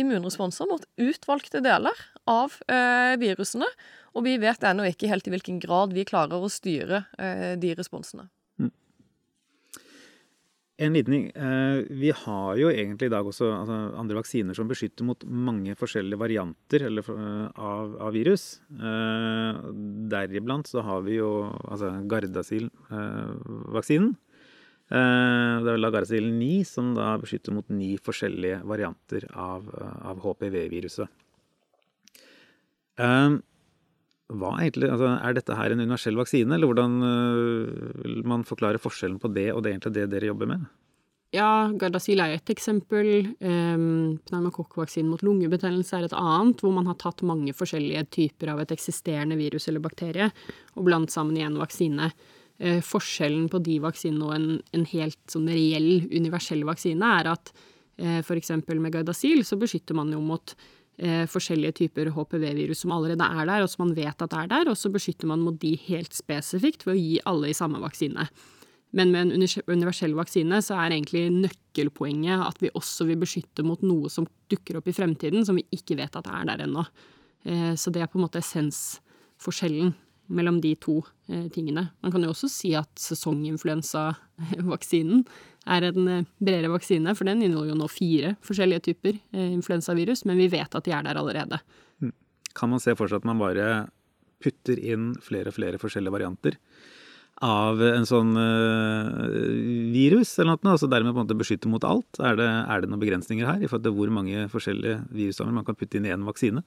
immunresponser 0.00 0.68
mot 0.70 0.86
utvalgte 1.02 1.60
deler 1.64 1.96
av 2.30 2.56
eh, 2.70 3.16
virusene, 3.20 3.68
og 4.16 4.24
vi 4.26 4.38
vet 4.40 4.64
ennå 4.66 4.86
ikke 4.88 5.10
helt 5.10 5.26
i 5.28 5.34
hvilken 5.34 5.60
grad 5.62 5.92
vi 5.94 6.08
klarer 6.08 6.40
å 6.40 6.50
styre 6.50 7.04
eh, 7.20 7.52
de 7.60 7.74
responsene. 7.76 8.30
Mm. 8.62 8.72
En 10.80 10.96
liten 10.96 11.12
ting. 11.12 11.26
Vi 12.00 12.10
har 12.22 12.56
jo 12.56 12.70
egentlig 12.72 13.10
i 13.10 13.12
dag 13.12 13.26
også 13.28 13.50
altså, 13.52 13.76
andre 14.00 14.16
vaksiner 14.16 14.56
som 14.56 14.70
beskytter 14.70 15.04
mot 15.04 15.26
mange 15.28 15.74
forskjellige 15.76 16.22
varianter 16.22 16.86
eller, 16.88 17.04
av, 17.52 17.98
av, 18.00 18.16
virus. 18.16 18.64
Deriblant 20.14 20.72
så 20.72 20.80
har 20.86 21.04
vi 21.04 21.18
jo 21.18 21.28
altså 21.68 21.92
Gardasil-vaksinen. 22.08 24.14
Eh, 24.90 25.52
det 25.62 25.70
er 25.70 25.78
Lagardasil 25.78 26.26
9 26.34 26.64
som 26.66 26.90
da 26.96 27.12
beskytter 27.22 27.54
mot 27.54 27.68
ni 27.70 27.92
forskjellige 28.02 28.64
varianter 28.66 29.28
av, 29.30 29.68
av 30.02 30.18
HPV-viruset. 30.24 31.06
Eh, 32.98 33.36
egentlig, 34.50 34.90
altså, 34.90 35.12
er 35.14 35.38
dette 35.38 35.58
her 35.58 35.70
en 35.70 35.84
universell 35.84 36.18
vaksine, 36.18 36.56
eller 36.56 36.70
hvordan 36.72 36.98
vil 38.02 38.18
eh, 38.18 38.28
man 38.34 38.42
forklare 38.48 38.82
forskjellen 38.82 39.20
på 39.22 39.30
det 39.36 39.52
og 39.54 39.62
det 39.62 39.76
egentlig 39.76 39.94
det 39.94 40.08
dere 40.10 40.32
jobber 40.32 40.50
med? 40.56 40.66
Ja, 41.30 41.70
Gardasil 41.78 42.18
er 42.18 42.34
et 42.34 42.50
eksempel. 42.50 43.36
Um, 43.38 44.16
Pneumokokkvaksinen 44.26 45.12
mot 45.12 45.22
lungebetennelse 45.22 46.00
er 46.00 46.08
et 46.08 46.16
annet, 46.18 46.58
hvor 46.58 46.74
man 46.74 46.90
har 46.90 46.98
tatt 46.98 47.22
mange 47.22 47.54
forskjellige 47.54 48.02
typer 48.16 48.50
av 48.50 48.64
et 48.64 48.74
eksisterende 48.74 49.38
virus 49.38 49.70
eller 49.70 49.84
bakterie 49.84 50.26
og 50.74 50.88
blandet 50.88 51.14
sammen 51.14 51.38
i 51.38 51.46
en 51.46 51.60
vaksine. 51.62 52.10
Eh, 52.60 52.82
forskjellen 52.84 53.46
på 53.48 53.56
de 53.64 53.78
vaksinene 53.80 54.26
og 54.26 54.34
en, 54.36 54.48
en 54.76 54.82
helt 54.90 55.20
sånn 55.32 55.48
reell, 55.48 56.04
universell 56.12 56.60
vaksine 56.68 57.12
er 57.20 57.30
at 57.32 57.52
eh, 57.96 58.18
f.eks. 58.20 58.52
med 58.68 58.92
Gardasil 58.92 59.40
så 59.48 59.56
beskytter 59.56 59.96
man 59.96 60.12
jo 60.12 60.20
mot 60.20 60.52
eh, 61.00 61.24
forskjellige 61.24 61.78
typer 61.78 62.10
HPV-virus 62.12 62.82
som 62.84 62.92
allerede 62.92 63.24
er 63.24 63.48
der, 63.48 63.64
og 63.64 63.70
som 63.72 63.86
man 63.86 63.94
vet 63.96 64.26
at 64.26 64.36
er 64.36 64.50
der, 64.50 64.68
og 64.68 64.76
så 64.76 64.92
beskytter 64.92 65.30
man 65.30 65.40
mot 65.40 65.56
de 65.62 65.72
helt 65.86 66.12
spesifikt 66.12 66.84
ved 66.84 66.98
å 66.98 67.00
gi 67.00 67.14
alle 67.32 67.48
i 67.48 67.56
samme 67.56 67.80
vaksine. 67.80 68.28
Men 68.92 69.14
med 69.14 69.30
en 69.30 69.48
universell 69.70 70.12
vaksine 70.18 70.60
så 70.66 70.76
er 70.82 70.92
egentlig 70.98 71.30
nøkkelpoenget 71.32 72.44
at 72.44 72.60
vi 72.60 72.74
også 72.76 73.08
vil 73.08 73.22
beskytte 73.22 73.64
mot 73.64 73.80
noe 73.86 74.12
som 74.12 74.28
dukker 74.52 74.82
opp 74.82 74.92
i 74.92 74.96
fremtiden, 75.00 75.46
som 75.48 75.56
vi 75.56 75.64
ikke 75.78 75.96
vet 76.02 76.20
at 76.20 76.28
er 76.28 76.44
der 76.52 76.66
ennå. 76.66 76.84
Eh, 77.48 77.72
så 77.72 77.88
det 77.88 78.04
er 78.04 78.12
på 78.12 78.20
en 78.20 78.26
måte 78.28 78.44
essensforskjellen 78.44 79.94
mellom 80.30 80.60
de 80.62 80.76
to 80.80 81.02
eh, 81.28 81.48
tingene. 81.52 81.88
Man 82.02 82.12
kan 82.12 82.22
jo 82.24 82.30
også 82.32 82.48
si 82.50 82.74
at 82.78 82.88
sesonginfluensavaksinen 83.00 85.24
er 85.70 85.82
en 85.90 86.08
eh, 86.08 86.24
bredere 86.40 86.72
vaksine, 86.72 87.14
for 87.18 87.24
den 87.28 87.42
inneholder 87.44 87.70
jo 87.74 87.78
nå 87.82 87.88
fire 87.92 88.28
forskjellige 88.46 88.82
typer 88.90 89.14
eh, 89.16 89.50
influensavirus, 89.56 90.20
men 90.28 90.36
vi 90.40 90.52
vet 90.52 90.74
at 90.74 90.84
de 90.86 90.92
er 90.96 91.02
der 91.06 91.16
allerede. 91.20 91.56
Mm. 92.02 92.14
Kan 92.56 92.68
man 92.72 92.82
se 92.82 92.92
for 92.98 93.06
seg 93.10 93.16
at 93.20 93.28
man 93.28 93.42
bare 93.42 93.66
putter 94.40 94.76
inn 94.80 95.06
flere 95.20 95.48
og 95.52 95.56
flere 95.58 95.80
forskjellige 95.80 96.14
varianter 96.14 96.54
av 97.44 97.80
en 97.80 98.04
sånn 98.04 98.36
virus, 99.94 100.30
eller 100.36 100.60
noe, 100.60 100.72
altså 100.74 100.88
dermed 100.92 101.14
på 101.14 101.20
en 101.22 101.24
måte 101.24 101.40
beskytte 101.40 101.68
mot 101.72 101.84
alt? 101.88 102.12
Er 102.20 102.34
det, 102.36 102.48
er 102.48 102.78
det 102.82 102.88
noen 102.90 103.00
begrensninger 103.00 103.46
her 103.48 103.60
i 103.60 103.68
forhold 103.68 103.86
til 103.86 103.96
hvor 103.96 104.10
mange 104.12 104.36
forskjellige 104.52 104.98
virusarmer 105.08 105.56
man 105.56 105.64
kan 105.64 105.76
putte 105.80 105.96
inn 105.96 106.08
i 106.08 106.12
én 106.12 106.28
vaksine? 106.28 106.60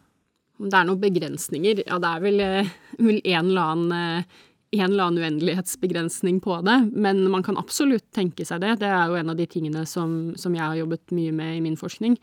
Om 0.63 0.69
det 0.71 0.79
er 0.79 0.87
noen 0.87 1.01
begrensninger? 1.01 1.83
Ja, 1.83 1.97
det 1.99 2.09
er 2.09 2.21
vel, 2.23 2.39
eh, 2.39 2.69
vel 2.95 3.17
en, 3.19 3.49
eller 3.49 3.73
annen, 3.73 3.91
eh, 3.91 4.43
en 4.79 4.85
eller 4.85 5.09
annen 5.09 5.25
uendelighetsbegrensning 5.25 6.39
på 6.39 6.61
det, 6.63 6.77
men 6.95 7.25
man 7.29 7.43
kan 7.43 7.59
absolutt 7.59 8.05
tenke 8.15 8.47
seg 8.47 8.61
det. 8.63 8.77
Det 8.79 8.87
er 8.87 9.11
jo 9.11 9.19
en 9.19 9.33
av 9.33 9.35
de 9.35 9.45
tingene 9.45 9.83
som, 9.85 10.31
som 10.39 10.55
jeg 10.55 10.63
har 10.63 10.79
jobbet 10.79 11.11
mye 11.11 11.35
med 11.35 11.57
i 11.57 11.61
min 11.65 11.75
forskning. 11.75 12.15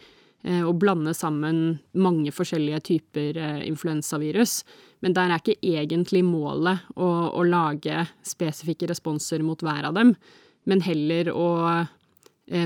Eh, 0.49 0.65
å 0.65 0.73
blande 0.73 1.13
sammen 1.13 1.83
mange 1.93 2.33
forskjellige 2.33 2.81
typer 2.89 3.43
influensavirus. 3.69 4.63
Men 5.05 5.13
der 5.13 5.29
er 5.29 5.45
ikke 5.45 5.61
egentlig 5.61 6.25
målet 6.25 6.89
å, 6.97 7.13
å 7.37 7.45
lage 7.45 8.07
spesifikke 8.25 8.89
responser 8.89 9.45
mot 9.45 9.61
hver 9.61 9.93
av 9.93 10.01
dem, 10.01 10.17
men 10.65 10.81
heller 10.85 11.29
å 11.33 11.49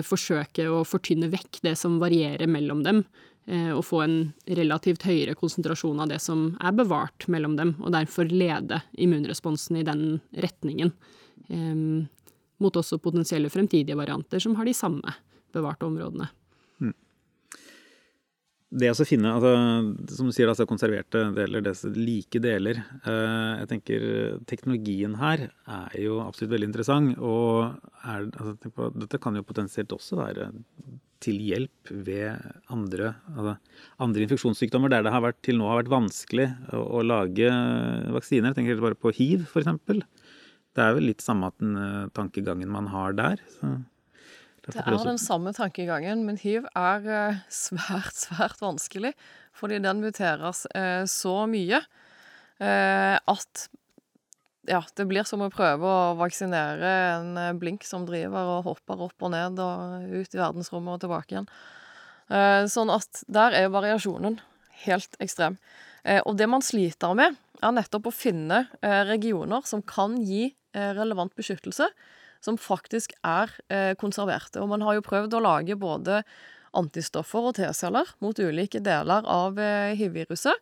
forsøke 0.07 0.65
å 0.73 0.79
fortynne 0.89 1.29
vekk 1.29 1.59
det 1.67 1.75
som 1.77 1.99
varierer 2.01 2.49
mellom 2.49 2.81
dem 2.87 3.03
og 3.45 3.81
eh, 3.81 3.81
få 3.85 4.01
en 4.05 4.17
relativt 4.49 5.05
høyere 5.05 5.35
konsentrasjon 5.37 6.01
av 6.01 6.09
det 6.09 6.21
som 6.25 6.47
er 6.65 6.77
bevart 6.77 7.27
mellom 7.29 7.59
dem, 7.59 7.75
og 7.83 7.93
derfor 7.93 8.31
lede 8.31 8.81
immunresponsen 8.97 9.81
i 9.81 9.85
den 9.87 10.05
retningen. 10.33 10.95
Um, 11.51 12.07
mot 12.63 12.77
også 12.79 13.01
potensielle 13.03 13.51
fremtidige 13.53 13.99
varianter 13.99 14.41
som 14.41 14.55
har 14.57 14.65
de 14.65 14.73
samme 14.77 15.13
bevarte 15.53 15.85
områdene. 15.85 16.31
Mm. 16.81 16.95
Det 18.81 18.91
å 18.91 19.07
finne, 19.07 19.35
altså, 19.37 19.53
som 20.17 20.31
du 20.31 20.35
sier, 20.35 20.49
altså 20.49 20.67
konserverte 20.71 21.27
deler, 21.37 21.63
disse 21.67 21.91
like 21.95 22.41
deler 22.43 22.81
eh, 22.81 23.61
Jeg 23.61 23.69
tenker 23.71 24.07
teknologien 24.51 25.19
her 25.21 25.49
er 25.51 25.99
jo 26.01 26.23
absolutt 26.25 26.55
veldig 26.57 26.71
interessant. 26.73 27.19
Og 27.21 27.75
er, 28.01 28.31
altså, 28.31 28.57
på, 28.65 28.89
dette 28.97 29.21
kan 29.23 29.37
jo 29.37 29.47
potensielt 29.47 29.93
også 29.95 30.19
være 30.23 30.49
til 31.25 31.41
hjelp 31.41 31.91
ved 32.07 32.37
andre, 32.73 33.15
altså 33.35 33.55
andre 34.05 34.27
infeksjonssykdommer 34.27 34.93
der 34.93 35.07
det 35.07 35.15
har 35.15 35.25
vært, 35.25 35.41
til 35.47 35.59
nå 35.59 35.69
har 35.71 35.81
vært 35.83 35.93
vanskelig 35.95 36.49
å, 36.77 36.83
å 36.99 37.03
lage 37.07 37.51
vaksiner. 38.15 38.51
Jeg 38.53 38.59
tenker 38.61 38.85
bare 38.85 38.99
på 38.99 39.13
hiv, 39.17 39.49
f.eks. 39.49 39.73
Det 40.75 40.83
er 40.85 40.97
vel 40.97 41.09
litt 41.11 41.25
samme 41.25 41.51
eh, 41.51 42.07
tankegangen 42.17 42.71
man 42.71 42.91
har 42.93 43.15
der. 43.17 43.43
det 43.63 44.81
er 44.83 44.99
den 45.05 45.21
samme 45.23 45.55
tankegangen, 45.57 46.25
men 46.27 46.41
hiv 46.41 46.67
er 46.75 47.07
eh, 47.07 47.43
svært, 47.65 48.17
svært 48.19 48.61
vanskelig. 48.65 49.15
Fordi 49.55 49.81
den 49.83 50.03
muteres 50.03 50.65
eh, 50.75 51.05
så 51.11 51.45
mye 51.51 51.85
at 52.65 53.65
ja, 54.67 54.81
det 54.97 55.07
blir 55.09 55.27
som 55.29 55.43
å 55.45 55.51
prøve 55.53 55.89
å 55.89 56.17
vaksinere 56.19 56.91
en 57.19 57.39
eh, 57.41 57.55
blink 57.59 57.85
som 57.87 58.07
driver 58.09 58.57
og 58.57 58.69
hopper 58.71 59.07
opp 59.07 59.27
og 59.27 59.33
ned 59.35 59.61
og 59.63 60.09
ut 60.11 60.37
i 60.37 60.41
verdensrommet 60.41 60.97
og 60.97 61.05
tilbake 61.05 61.37
igjen. 61.37 61.49
Eh, 62.33 62.65
sånn 62.73 62.93
at 62.95 63.25
der 63.29 63.57
er 63.59 63.73
variasjonen 63.75 64.39
helt 64.85 65.19
ekstrem. 65.23 65.59
Eh, 66.05 66.21
og 66.25 66.39
det 66.41 66.49
man 66.51 66.65
sliter 66.65 67.17
med, 67.17 67.39
er 67.65 67.73
nettopp 67.73 68.11
å 68.11 68.13
finne 68.13 68.65
regioner 69.09 69.63
som 69.65 69.81
kan 69.87 70.19
gi 70.21 70.51
relevant 70.75 71.33
beskyttelse, 71.39 71.87
som 72.45 72.59
faktisk 72.61 73.15
er 73.25 73.55
konserverte. 73.97 74.61
Og 74.61 74.69
man 74.69 74.83
har 74.85 74.99
jo 74.99 75.05
prøvd 75.07 75.37
å 75.39 75.41
lage 75.41 75.77
både 75.81 76.19
antistoffer 76.77 77.47
og 77.49 77.55
T-celler 77.57 78.11
mot 78.21 78.37
ulike 78.37 78.83
deler 78.85 79.25
av 79.31 79.57
hiv-viruset. 79.97 80.61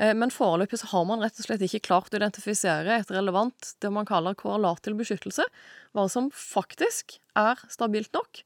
Eh, 0.00 0.14
men 0.16 0.32
foreløpig 0.32 0.80
så 0.80 0.88
har 0.94 1.04
man 1.08 1.20
rett 1.20 1.36
og 1.36 1.46
slett 1.46 1.64
ikke 1.66 1.82
klart 1.90 2.14
å 2.14 2.20
identifisere 2.20 3.00
et 3.02 3.12
relevant 3.12 3.74
det 3.84 3.90
man 3.92 4.08
kaller 4.08 4.38
korrelat 4.38 4.80
til 4.86 4.96
beskyttelse, 4.98 5.44
hva 5.96 6.06
som 6.12 6.30
faktisk 6.34 7.18
er 7.38 7.60
stabilt 7.72 8.12
nok, 8.16 8.42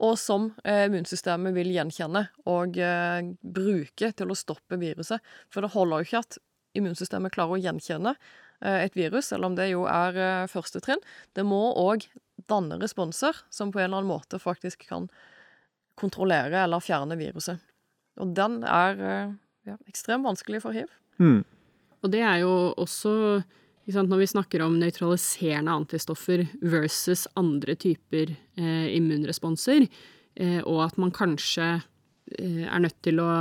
og 0.00 0.14
som 0.20 0.50
eh, 0.64 0.84
immunsystemet 0.88 1.56
vil 1.56 1.72
gjenkjenne 1.72 2.26
og 2.50 2.76
eh, 2.80 3.32
bruke 3.40 4.12
til 4.16 4.32
å 4.32 4.38
stoppe 4.38 4.80
viruset. 4.80 5.24
For 5.52 5.64
det 5.64 5.72
holder 5.72 6.00
jo 6.02 6.10
ikke 6.10 6.24
at 6.24 6.40
immunsystemet 6.76 7.34
klarer 7.34 7.56
å 7.56 7.64
gjenkjenne 7.64 8.14
et 8.60 8.92
virus, 8.92 9.30
selv 9.30 9.46
om 9.48 9.54
det 9.56 9.70
jo 9.70 9.86
er 9.88 10.44
første 10.52 10.82
trinn. 10.84 11.00
Det 11.32 11.40
må 11.48 11.58
òg 11.80 12.04
danne 12.52 12.76
responser 12.76 13.38
som 13.48 13.70
på 13.72 13.80
en 13.80 13.86
eller 13.86 14.02
annen 14.02 14.10
måte 14.10 14.36
faktisk 14.38 14.84
kan 14.90 15.06
kontrollere 15.96 16.60
eller 16.60 16.84
fjerne 16.84 17.16
viruset. 17.16 17.56
Og 18.20 18.34
den 18.36 18.58
er 18.68 19.00
ja, 19.68 19.76
ekstremt 19.90 20.26
vanskelig 20.26 20.62
for 20.64 20.76
hiv. 20.76 20.90
Mm. 21.20 21.42
Og 22.00 22.12
det 22.12 22.22
er 22.24 22.42
jo 22.44 22.52
også 22.80 23.42
sant, 23.90 24.06
Når 24.06 24.20
vi 24.20 24.26
snakker 24.30 24.62
om 24.62 24.76
nøytraliserende 24.78 25.72
antistoffer 25.74 26.44
versus 26.62 27.24
andre 27.34 27.74
typer 27.74 28.30
eh, 28.30 28.86
immunresponser, 28.94 29.88
eh, 30.38 30.60
og 30.62 30.84
at 30.84 30.98
man 31.02 31.10
kanskje 31.10 31.80
eh, 32.38 32.68
er 32.70 32.78
nødt 32.84 33.00
til 33.02 33.18
å 33.18 33.32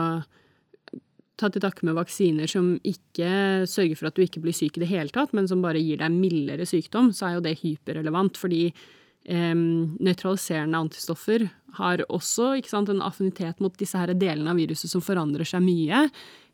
ta 1.40 1.52
til 1.54 1.62
takke 1.62 1.86
med 1.86 2.00
vaksiner 2.00 2.50
som 2.50 2.72
ikke 2.82 3.68
sørger 3.70 4.00
for 4.00 4.10
at 4.10 4.18
du 4.18 4.26
ikke 4.26 4.42
blir 4.42 4.58
syk 4.58 4.80
i 4.80 4.84
det 4.84 4.90
hele 4.90 5.14
tatt, 5.14 5.36
men 5.38 5.48
som 5.48 5.62
bare 5.62 5.82
gir 5.84 6.02
deg 6.02 6.18
mildere 6.18 6.66
sykdom, 6.66 7.14
så 7.14 7.30
er 7.30 7.38
jo 7.38 7.46
det 7.46 7.60
hyperrelevant. 7.62 8.40
Fordi 8.42 8.66
eh, 8.72 8.99
nøytraliserende 9.28 10.80
antistoffer 10.80 11.44
har 11.78 12.02
også 12.10 12.54
sant, 12.66 12.90
en 12.90 13.04
affinitet 13.06 13.60
mot 13.62 13.76
disse 13.78 13.98
her 14.00 14.14
delene 14.18 14.50
av 14.54 14.58
viruset 14.58 14.90
som 14.90 15.04
forandrer 15.04 15.46
seg 15.46 15.62
mye. 15.62 16.08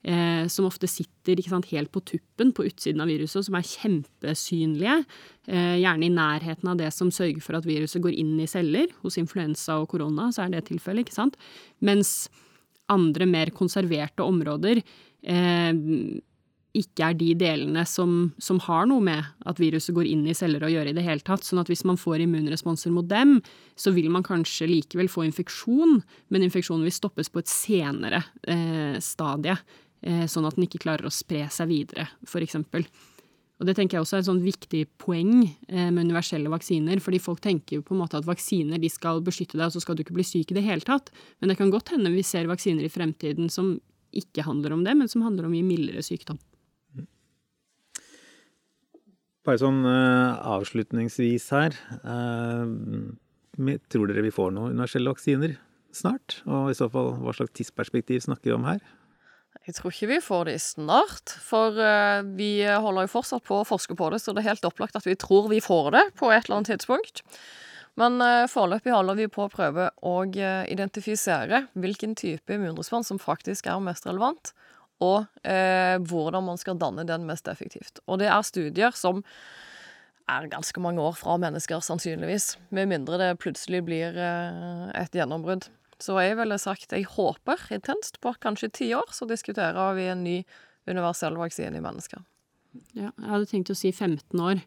Eh, 0.06 0.46
som 0.54 0.68
ofte 0.68 0.86
sitter 0.86 1.40
sant, 1.48 1.66
helt 1.72 1.90
på 1.90 2.04
tuppen 2.06 2.52
på 2.54 2.68
utsiden 2.68 3.02
av 3.02 3.10
viruset, 3.10 3.48
som 3.48 3.56
er 3.58 3.66
kjempesynlige. 3.66 5.00
Eh, 5.48 5.80
gjerne 5.82 6.06
i 6.06 6.14
nærheten 6.14 6.70
av 6.70 6.78
det 6.78 6.92
som 6.94 7.10
sørger 7.10 7.42
for 7.42 7.58
at 7.58 7.66
viruset 7.66 8.04
går 8.04 8.14
inn 8.14 8.36
i 8.40 8.46
celler. 8.50 8.92
Hos 9.02 9.18
influensa 9.18 9.80
og 9.82 9.90
korona 9.96 10.30
så 10.36 10.46
er 10.46 10.54
det 10.54 10.68
tilfellet, 10.70 11.08
ikke 11.08 11.18
sant. 11.18 11.40
Mens 11.82 12.30
andre 12.94 13.26
mer 13.26 13.50
konserverte 13.56 14.22
områder 14.22 14.84
eh, 15.24 15.74
ikke 16.76 17.10
er 17.10 17.16
de 17.20 17.30
delene 17.40 17.86
som, 17.88 18.34
som, 18.42 18.60
har 18.66 18.88
noe 18.90 19.04
med 19.04 19.24
at 19.48 19.60
viruset 19.62 19.96
går 19.96 20.10
inn 20.10 20.26
i 20.28 20.36
celler 20.38 20.66
å 20.66 20.72
gjøre 20.72 20.92
i 20.92 20.98
det 20.98 21.06
hele 21.06 21.24
tatt. 21.26 21.46
Sånn 21.46 21.62
at 21.62 21.72
hvis 21.72 21.86
man 21.88 22.00
får 22.00 22.26
immunresponser 22.26 22.94
mot 22.94 23.08
dem, 23.08 23.38
så 23.80 23.94
vil 23.96 24.12
man 24.14 24.26
kanskje 24.26 24.70
likevel 24.70 25.10
få 25.12 25.26
infeksjon, 25.28 26.02
men 26.34 26.46
infeksjonen 26.46 26.86
vil 26.88 26.96
stoppes 26.96 27.32
på 27.32 27.42
et 27.44 27.52
senere 27.52 28.22
eh, 28.52 29.00
stadie. 29.04 29.58
Eh, 30.06 30.26
sånn 30.30 30.46
at 30.48 30.58
den 30.58 30.68
ikke 30.68 30.84
klarer 30.84 31.08
å 31.08 31.14
spre 31.14 31.48
seg 31.54 31.72
videre, 31.72 32.10
f.eks. 32.28 32.60
Og 33.56 33.68
det 33.70 33.78
tenker 33.78 33.96
jeg 33.96 34.04
også 34.04 34.18
er 34.18 34.24
et 34.24 34.28
sånn 34.28 34.44
viktig 34.44 34.82
poeng 35.00 35.46
eh, 35.46 35.88
med 35.88 36.10
universelle 36.10 36.52
vaksiner, 36.52 37.00
fordi 37.04 37.22
folk 37.24 37.40
tenker 37.44 37.80
jo 37.80 37.86
på 37.88 37.96
en 37.96 38.02
måte 38.04 38.20
at 38.20 38.28
vaksiner 38.28 38.82
de 38.84 38.92
skal 38.92 39.24
beskytte 39.24 39.56
deg, 39.56 39.70
og 39.70 39.78
så 39.78 39.84
skal 39.84 39.96
du 39.96 40.04
ikke 40.04 40.18
bli 40.18 40.28
syk 40.28 40.52
i 40.52 40.58
det 40.60 40.66
hele 40.66 40.84
tatt. 40.86 41.14
Men 41.40 41.52
det 41.54 41.60
kan 41.62 41.72
godt 41.74 41.94
hende 41.96 42.12
vi 42.14 42.26
ser 42.28 42.52
vaksiner 42.52 42.84
i 42.84 42.92
fremtiden 42.92 43.48
som 43.54 43.78
ikke 44.16 44.44
handler 44.48 44.76
om 44.76 44.84
det, 44.84 44.96
men 45.00 45.12
som 45.12 45.24
handler 45.26 45.48
om 45.48 45.56
mye 45.56 45.66
mildere 45.66 46.04
sykdom. 46.04 46.40
Bare 49.46 49.62
sånn 49.62 49.84
uh, 49.86 50.42
avslutningsvis 50.56 51.52
her. 51.54 51.76
Uh, 52.02 52.66
tror 53.94 54.10
dere 54.10 54.26
vi 54.26 54.34
får 54.34 54.56
noen 54.56 54.74
universelle 54.74 55.12
vaksiner 55.14 55.54
snart? 55.94 56.40
Og 56.50 56.72
i 56.72 56.78
så 56.78 56.90
fall, 56.92 57.14
hva 57.22 57.34
slags 57.38 57.54
tidsperspektiv 57.56 58.24
snakker 58.26 58.50
vi 58.50 58.56
om 58.56 58.66
her? 58.66 58.82
Jeg 59.66 59.78
tror 59.78 59.94
ikke 59.94 60.10
vi 60.10 60.18
får 60.22 60.50
de 60.50 60.56
snart, 60.62 61.36
for 61.46 61.78
uh, 61.78 62.26
vi 62.38 62.66
holder 62.66 63.06
jo 63.06 63.14
fortsatt 63.14 63.46
på 63.46 63.62
å 63.62 63.68
forske 63.70 63.98
på 63.98 64.10
det, 64.14 64.24
så 64.24 64.34
det 64.34 64.42
er 64.42 64.52
helt 64.56 64.66
opplagt 64.66 64.98
at 64.98 65.06
vi 65.06 65.18
tror 65.18 65.52
vi 65.54 65.62
får 65.62 65.94
det 65.94 66.04
på 66.18 66.34
et 66.34 66.42
eller 66.48 66.60
annet 66.60 66.74
tidspunkt. 66.74 67.22
Men 67.96 68.20
foreløpig 68.52 68.92
holder 68.92 69.16
vi 69.16 69.30
på 69.32 69.46
å 69.46 69.52
prøve 69.54 69.86
å 70.04 70.18
identifisere 70.28 71.62
hvilken 71.80 72.12
type 72.20 72.52
immunrespons 72.52 73.08
som 73.08 73.22
faktisk 73.22 73.70
er 73.72 73.80
mest 73.80 74.04
relevant, 74.10 74.52
og 75.04 75.26
eh, 75.44 75.98
hvordan 76.00 76.46
man 76.48 76.60
skal 76.62 76.80
danne 76.80 77.06
den 77.08 77.26
mest 77.28 77.48
effektivt. 77.52 78.00
Og 78.08 78.20
det 78.22 78.30
er 78.32 78.46
studier 78.48 78.96
som 78.96 79.24
er 80.32 80.48
ganske 80.50 80.82
mange 80.82 81.04
år 81.04 81.18
fra 81.20 81.36
mennesker, 81.42 81.84
sannsynligvis. 81.84 82.56
Med 82.74 82.90
mindre 82.90 83.20
det 83.22 83.34
plutselig 83.44 83.84
blir 83.86 84.16
eh, 84.18 84.88
et 84.98 85.18
gjennombrudd. 85.18 85.68
Så 86.02 86.18
jeg 86.20 86.38
ville 86.40 86.58
sagt 86.60 86.96
jeg 86.96 87.08
håper 87.08 87.68
intenst 87.76 88.20
på 88.24 88.34
kanskje 88.44 88.72
ti 88.74 88.90
år, 88.98 89.12
så 89.16 89.28
diskuterer 89.30 89.96
vi 89.96 90.10
en 90.12 90.26
ny 90.26 90.40
universell 90.90 91.38
vaksine 91.40 91.80
i 91.80 91.84
mennesker. 91.84 92.24
Ja, 92.98 93.12
jeg 93.12 93.30
hadde 93.30 93.48
tenkt 93.50 93.72
å 93.72 93.78
si 93.78 93.92
15 93.94 94.42
år. 94.42 94.62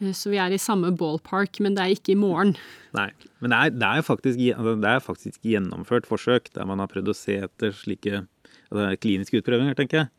Eh, 0.00 0.12
så 0.16 0.32
vi 0.32 0.40
er 0.42 0.54
i 0.54 0.60
samme 0.60 0.92
ballpark, 0.98 1.60
men 1.62 1.76
det 1.76 1.84
er 1.84 1.94
ikke 1.94 2.14
i 2.14 2.20
morgen. 2.20 2.54
Nei, 2.96 3.10
men 3.42 3.54
det 3.54 3.60
er, 3.60 3.74
det 3.76 3.90
er, 3.90 4.06
faktisk, 4.06 4.40
det 4.40 4.90
er 4.90 5.04
faktisk, 5.04 5.40
gjennomført 5.46 6.08
forsøk 6.10 6.50
der 6.56 6.68
man 6.68 6.82
har 6.82 6.90
prøvd 6.90 7.12
å 7.12 7.18
se 7.18 7.38
etter 7.46 7.74
slike 7.76 8.24
altså, 8.70 8.90
kliniske 9.02 9.40
utprøvinger, 9.42 9.78
tenker 9.78 10.04
jeg. 10.04 10.10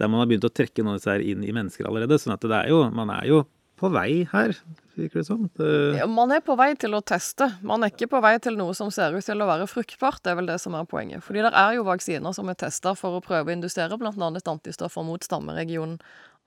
Der 0.00 0.10
man 0.10 0.22
har 0.22 0.28
begynt 0.30 0.46
å 0.48 0.52
trekke 0.52 0.84
noen 0.84 0.96
av 0.96 1.00
disse 1.00 1.12
her 1.12 1.24
inn 1.24 1.44
i 1.44 1.54
mennesker 1.54 1.88
allerede. 1.88 2.18
sånn 2.20 2.36
at 2.36 2.44
det 2.44 2.56
er 2.56 2.70
jo, 2.72 2.84
man 2.96 3.12
er 3.14 3.26
jo 3.28 3.42
på 3.80 3.88
vei 3.92 4.26
her, 4.28 4.52
virker 4.96 5.22
det 5.22 5.26
som. 5.28 5.46
Det... 5.56 6.06
Man 6.12 6.32
er 6.34 6.42
på 6.44 6.56
vei 6.60 6.72
til 6.80 6.96
å 6.96 7.00
teste. 7.04 7.48
Man 7.64 7.84
er 7.84 7.92
ikke 7.92 8.10
på 8.12 8.20
vei 8.24 8.34
til 8.42 8.58
noe 8.60 8.74
som 8.76 8.90
ser 8.92 9.16
ut 9.16 9.24
til 9.24 9.40
å 9.40 9.48
være 9.48 9.68
fruktbart. 9.70 10.20
Det 10.24 10.34
er 10.34 10.40
vel 10.40 10.50
det 10.50 10.58
som 10.60 10.76
er 10.76 10.88
poenget. 10.88 11.24
Fordi 11.24 11.44
det 11.46 11.52
er 11.56 11.78
jo 11.78 11.86
vaksiner 11.88 12.36
som 12.36 12.50
er 12.52 12.58
testa 12.60 12.92
for 12.98 13.16
å 13.16 13.22
prøve 13.24 13.48
å 13.48 13.54
indusere 13.54 13.96
bl.a. 14.00 14.12
antistoffer 14.52 15.06
mot 15.06 15.24
stammeregionen 15.24 15.96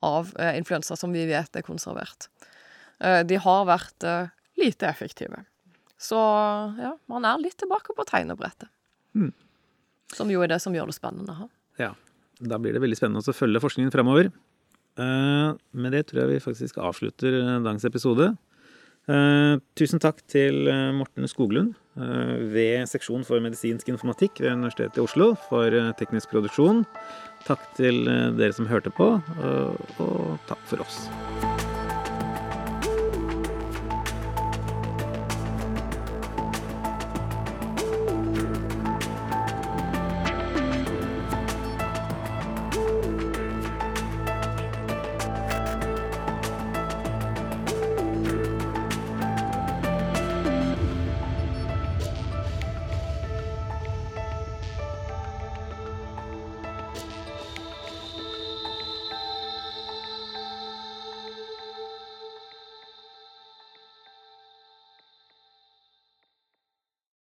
av 0.06 0.34
eh, 0.38 0.58
influensa 0.60 0.98
som 1.00 1.16
vi 1.16 1.26
vet 1.30 1.58
er 1.58 1.66
konservert. 1.66 2.30
Eh, 3.00 3.24
de 3.26 3.40
har 3.42 3.66
vært 3.70 4.06
eh, 4.06 4.30
lite 4.62 4.90
effektive. 4.90 5.46
Så 5.98 6.20
ja, 6.78 6.94
man 7.10 7.26
er 7.26 7.42
litt 7.42 7.58
tilbake 7.62 7.96
på 7.96 8.06
tegnebrettet. 8.10 8.70
Mm. 9.16 9.32
Som 10.18 10.32
jo 10.34 10.44
er 10.46 10.52
det 10.54 10.62
som 10.64 10.76
gjør 10.76 10.92
det 10.92 10.98
spennende. 10.98 11.36
Ha. 11.38 11.50
Ja. 11.82 11.92
Da 12.44 12.58
blir 12.60 12.76
det 12.76 12.82
veldig 12.84 12.98
spennende 12.98 13.24
å 13.24 13.36
følge 13.36 13.62
forskningen 13.64 13.94
fremover. 13.94 14.32
Uh, 15.00 15.54
med 15.74 15.96
det 15.96 16.08
tror 16.10 16.24
jeg 16.24 16.36
vi 16.36 16.42
faktisk 16.44 16.78
avslutter 16.78 17.34
eh, 17.40 17.62
dagens 17.66 17.86
episode. 17.88 18.34
Uh, 19.10 19.58
tusen 19.76 20.00
takk 20.00 20.22
til 20.32 20.70
Morten 20.96 21.28
Skoglund 21.28 21.74
ved 21.94 22.88
seksjon 22.90 23.26
for 23.28 23.44
medisinsk 23.44 23.92
informatikk 23.92 24.40
ved 24.42 24.56
Universitetet 24.56 24.98
i 24.98 25.04
Oslo 25.04 25.34
for 25.50 25.78
teknisk 26.00 26.34
produksjon. 26.34 26.82
Takk 27.46 27.70
til 27.78 28.08
dere 28.40 28.54
som 28.58 28.70
hørte 28.70 28.94
på, 28.98 29.14
og 29.22 30.48
takk 30.50 30.70
for 30.72 30.82
oss. 30.82 31.04